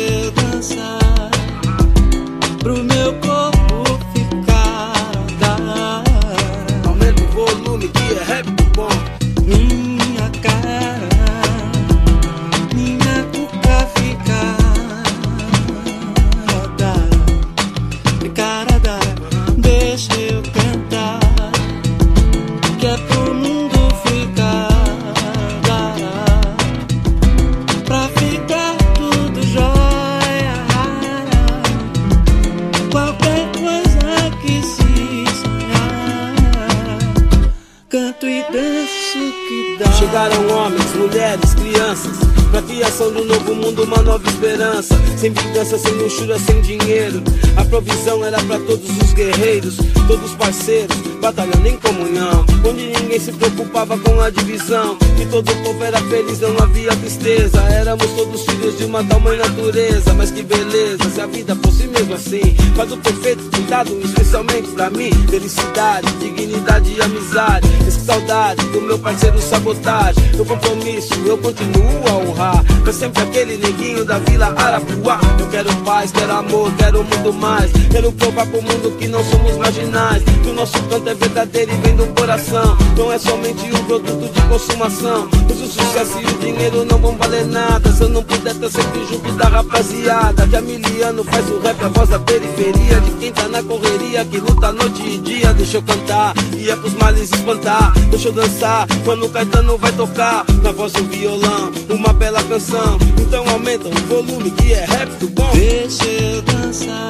provisão 47.81 48.23
era 48.23 48.41
pra 48.43 48.59
todos 48.59 48.89
os 48.89 49.13
guerreiros 49.13 49.77
Todos 50.07 50.31
parceiros, 50.35 50.95
batalhando 51.19 51.67
em 51.67 51.77
comunhão 51.77 52.45
Onde 52.67 52.87
ninguém 52.87 53.19
se 53.19 53.31
preocupava 53.31 53.97
com 53.97 54.19
a 54.21 54.29
divisão 54.29 54.97
Que 55.21 55.27
todo 55.27 55.55
povo 55.57 55.83
era 55.83 55.99
feliz, 55.99 56.39
não 56.39 56.57
havia 56.57 56.95
tristeza. 56.95 57.61
Éramos 57.69 58.07
todos 58.07 58.43
filhos 58.43 58.75
de 58.75 58.85
uma 58.85 59.03
tal 59.03 59.19
mãe 59.19 59.37
natureza 59.37 60.15
Mas 60.15 60.31
que 60.31 60.41
beleza, 60.41 61.07
se 61.13 61.21
a 61.21 61.27
vida 61.27 61.55
fosse 61.63 61.85
mesmo 61.85 62.15
assim. 62.15 62.55
Faz 62.75 62.91
o 62.91 62.97
perfeito 62.97 63.43
cuidado, 63.51 64.01
especialmente 64.03 64.69
pra 64.69 64.89
mim 64.89 65.11
Felicidade, 65.29 66.11
dignidade 66.13 66.95
e 66.97 67.01
amizade. 67.03 67.69
Esse 67.87 67.99
saudade 67.99 68.65
do 68.69 68.81
meu 68.81 68.97
parceiro 68.97 69.39
sabotagem. 69.39 70.23
Meu 70.33 70.43
compromisso, 70.43 71.13
eu 71.23 71.37
continuo 71.37 72.07
a 72.07 72.13
honrar. 72.13 72.65
Pra 72.83 72.91
sempre 72.91 73.21
aquele 73.21 73.57
neguinho 73.57 74.03
da 74.03 74.17
vila 74.17 74.47
Arapuá. 74.57 75.19
Eu 75.39 75.47
quero 75.49 75.71
paz, 75.83 76.11
quero 76.11 76.31
amor, 76.31 76.73
quero 76.77 77.03
muito 77.03 77.31
mais. 77.33 77.71
Quero 77.91 78.11
provar 78.13 78.47
pro 78.47 78.61
mundo 78.61 78.97
que 78.97 79.07
não 79.07 79.23
somos 79.23 79.55
marginais. 79.57 80.23
Que 80.41 80.49
o 80.49 80.53
nosso 80.53 80.81
canto 80.83 81.07
é 81.07 81.13
verdadeiro 81.13 81.71
e 81.71 81.75
vem 81.77 81.95
do 81.95 82.07
coração. 82.07 82.75
Não 82.97 83.11
é 83.11 83.19
somente 83.19 83.65
um 83.65 83.83
produto 83.85 84.33
de 84.33 84.41
consumação 84.47 85.10
Pois 85.47 85.61
o 85.61 85.67
sucesso 85.67 86.19
e 86.19 86.25
o 86.25 86.37
dinheiro 86.39 86.85
não 86.85 86.97
vão 86.99 87.17
valer 87.17 87.45
nada. 87.45 87.91
Se 87.91 88.03
eu 88.03 88.09
não 88.09 88.23
puder 88.23 88.53
estar 88.53 88.69
sempre 88.69 89.05
junto 89.07 89.31
da 89.33 89.47
rapaziada. 89.47 90.47
Que 90.47 90.55
a 90.55 90.61
Miliano 90.61 91.23
faz 91.23 91.49
o 91.49 91.59
rap, 91.59 91.83
a 91.83 91.87
voz 91.89 92.09
da 92.09 92.19
periferia 92.19 92.99
De 93.01 93.11
quem 93.19 93.31
tá 93.31 93.47
na 93.47 93.63
correria, 93.63 94.25
que 94.25 94.37
luta 94.37 94.71
noite 94.71 95.01
e 95.01 95.17
dia. 95.17 95.53
Deixa 95.53 95.77
eu 95.77 95.83
cantar, 95.83 96.33
e 96.57 96.69
é 96.69 96.75
pros 96.75 96.93
males 96.93 97.31
espantar. 97.31 97.93
Deixa 98.09 98.29
eu 98.29 98.33
dançar, 98.33 98.87
quando 99.03 99.25
o 99.25 99.29
Caetano 99.29 99.77
vai 99.77 99.91
tocar. 99.91 100.45
Na 100.61 100.71
voz 100.71 100.93
do 100.93 101.03
violão, 101.03 101.71
uma 101.89 102.13
bela 102.13 102.43
canção. 102.43 102.97
Então 103.19 103.47
aumenta 103.49 103.87
o 103.87 103.93
volume 104.07 104.51
que 104.51 104.73
é 104.73 104.85
rap 104.85 105.09
do 105.19 105.27
bom. 105.29 105.51
Deixa 105.53 106.05
eu 106.05 106.41
dançar 106.41 107.09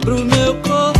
pro 0.00 0.24
meu 0.24 0.54
corpo 0.56 0.91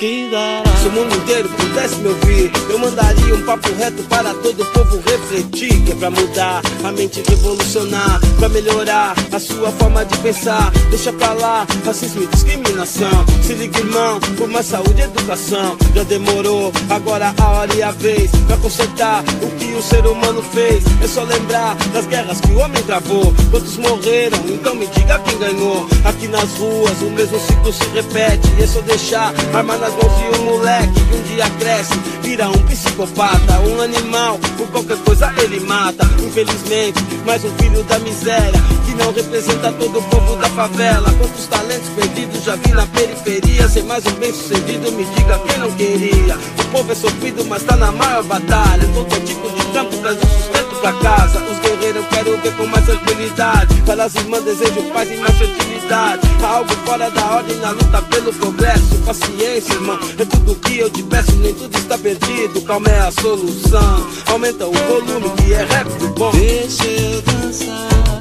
que 0.00 0.30
dará. 0.30 0.64
Se 0.80 0.88
o 0.88 0.92
mundo 0.92 1.14
inteiro 1.14 1.46
pudesse 1.50 1.96
me 1.96 2.08
ouvir, 2.08 2.50
eu 2.70 2.78
mandaria 2.78 3.34
um 3.34 3.42
papo 3.42 3.68
reto 3.74 4.02
para 4.04 4.32
todo 4.32 4.62
o 4.62 4.66
povo 4.66 4.98
refletir. 5.04 5.84
Que 5.84 5.92
é 5.92 5.94
pra 5.94 6.10
mudar 6.10 6.62
a 6.82 6.90
mente, 6.90 7.22
revolucionar, 7.28 8.18
pra 8.38 8.48
melhorar 8.48 9.14
a 9.30 9.38
sua 9.38 9.70
forma 9.72 10.02
de 10.06 10.16
pensar. 10.18 10.72
Deixa 10.88 11.12
pra 11.12 11.34
lá 11.34 11.66
racismo 11.84 12.22
e 12.22 12.26
discriminação. 12.28 13.26
Se 13.42 13.52
liga, 13.52 13.78
irmão, 13.78 14.18
por 14.38 14.48
mais 14.48 14.66
saúde 14.66 15.02
e 15.02 15.04
educação. 15.04 15.76
Já 15.94 16.02
demorou, 16.04 16.72
agora 16.88 17.34
a 17.38 17.48
hora 17.48 17.74
e 17.74 17.82
a 17.82 17.90
vez 17.90 18.30
pra 18.46 18.56
consertar 18.56 19.22
o 19.42 19.50
que 19.58 19.66
o 19.74 19.82
ser 19.82 20.06
humano 20.06 20.42
fez. 20.42 20.82
É 21.04 21.08
só 21.08 21.24
lembrar 21.24 21.74
das 21.92 22.06
guerras 22.06 22.40
que 22.40 22.50
o 22.52 22.58
homem 22.58 22.82
travou. 22.84 23.34
Quantos 23.50 23.76
morreram? 23.76 24.38
Então 24.48 24.74
me 24.74 24.86
diga 24.86 25.18
quem 25.18 25.38
ganhou. 25.38 25.86
Aqui 26.06 26.26
nas 26.26 26.56
ruas 26.56 27.02
o 27.02 27.10
mesmo 27.10 27.38
ciclo 27.38 27.70
se 27.70 27.84
repete. 27.92 28.48
É 28.58 28.66
só 28.66 28.80
deixar 28.80 29.34
arma 29.52 29.76
mãos 29.92 30.18
de 30.18 30.40
um 30.40 30.44
moleque 30.44 30.92
que 30.92 31.16
um 31.16 31.22
dia 31.34 31.50
cresce, 31.58 31.94
vira 32.22 32.48
um 32.48 32.62
psicopata, 32.66 33.60
um 33.60 33.80
animal. 33.80 34.38
Por 34.56 34.68
qualquer 34.68 34.96
coisa 34.98 35.32
ele 35.42 35.60
mata. 35.60 36.08
Infelizmente, 36.22 37.02
mais 37.24 37.44
um 37.44 37.50
filho 37.58 37.82
da 37.84 37.98
miséria 37.98 38.60
que 38.86 38.94
não 38.94 39.12
representa 39.12 39.72
todo 39.72 39.98
o 39.98 40.02
povo 40.02 40.36
da 40.36 40.48
favela. 40.50 41.10
Quantos 41.18 41.46
talentos 41.46 41.88
perdidos 41.90 42.44
já 42.44 42.56
vi 42.56 42.72
na 42.72 42.86
periferia. 42.86 43.68
Ser 43.68 43.84
mais 43.84 44.04
um 44.06 44.12
bem 44.12 44.32
sucedido, 44.32 44.92
me 44.92 45.04
diga 45.04 45.38
quem 45.40 45.58
não 45.58 45.70
queria. 45.72 46.36
O 46.36 46.64
povo 46.72 46.92
é 46.92 46.94
sofrido, 46.94 47.44
mas 47.46 47.62
tá 47.62 47.76
na 47.76 47.92
maior 47.92 48.22
batalha. 48.24 48.88
Todo 48.94 49.24
tipo 49.24 49.50
de 49.50 49.64
campo 49.72 49.96
traz 49.98 50.16
o 50.16 50.26
sustento 50.26 50.69
pra 50.80 50.92
casa. 50.94 51.38
Os 51.38 51.58
guerreiros 51.58 52.04
quero 52.08 52.36
ver 52.38 52.56
com 52.56 52.66
mais 52.66 52.84
tranquilidade. 52.84 53.82
Para 53.82 54.04
as 54.04 54.14
irmãs 54.14 54.42
desejo 54.44 54.82
paz 54.92 55.10
e 55.10 55.16
mais 55.16 55.36
fertilidade. 55.36 56.20
Algo 56.42 56.70
fora 56.84 57.10
da 57.10 57.36
ordem 57.36 57.56
na 57.58 57.70
luta 57.70 58.02
pelo 58.02 58.32
progresso. 58.32 58.96
Paciência, 59.04 59.74
irmão, 59.74 59.98
é 60.18 60.24
tudo 60.24 60.54
que 60.56 60.78
eu 60.78 60.90
te 60.90 61.02
peço. 61.02 61.32
Nem 61.36 61.54
tudo 61.54 61.76
está 61.76 61.98
perdido, 61.98 62.62
calma 62.62 62.88
é 62.88 63.00
a 63.00 63.10
solução. 63.12 64.06
Aumenta 64.26 64.66
o 64.66 64.72
volume 64.72 65.30
que 65.36 65.52
é 65.52 65.64
rap 65.64 65.88
do 65.98 66.08
bom. 66.08 66.30
Deixa 66.32 66.84
eu 66.84 67.22
dançar 67.22 68.20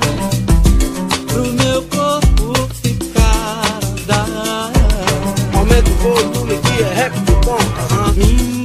pro 1.27 1.45
meu 1.53 1.81
corpo 1.83 2.53
ficar. 2.81 3.79
Aumenta 5.57 5.89
o 5.89 5.95
volume 5.95 6.59
que 6.59 6.83
é 6.83 6.93
rap 6.93 7.13
do 7.19 7.33
bom. 7.45 7.57
Aham. 7.91 8.58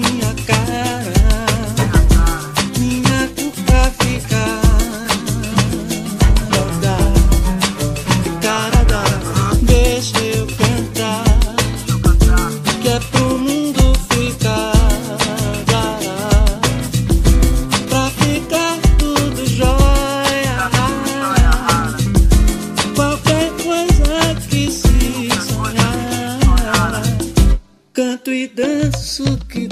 Danço 28.54 29.24
que 29.48 29.66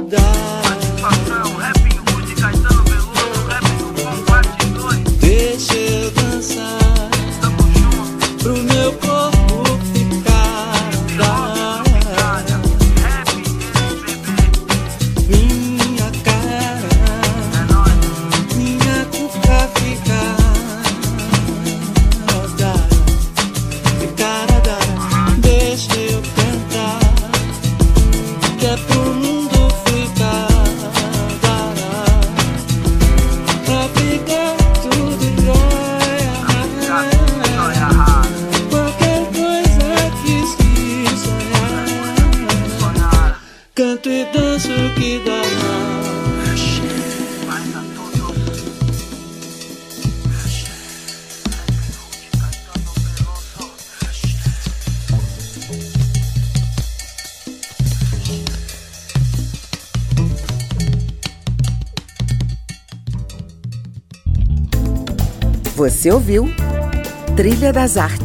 Você 67.83 67.89
ouviu 67.89 67.89
Trilha 67.89 67.89
das 67.89 67.97
Artes 67.97 68.22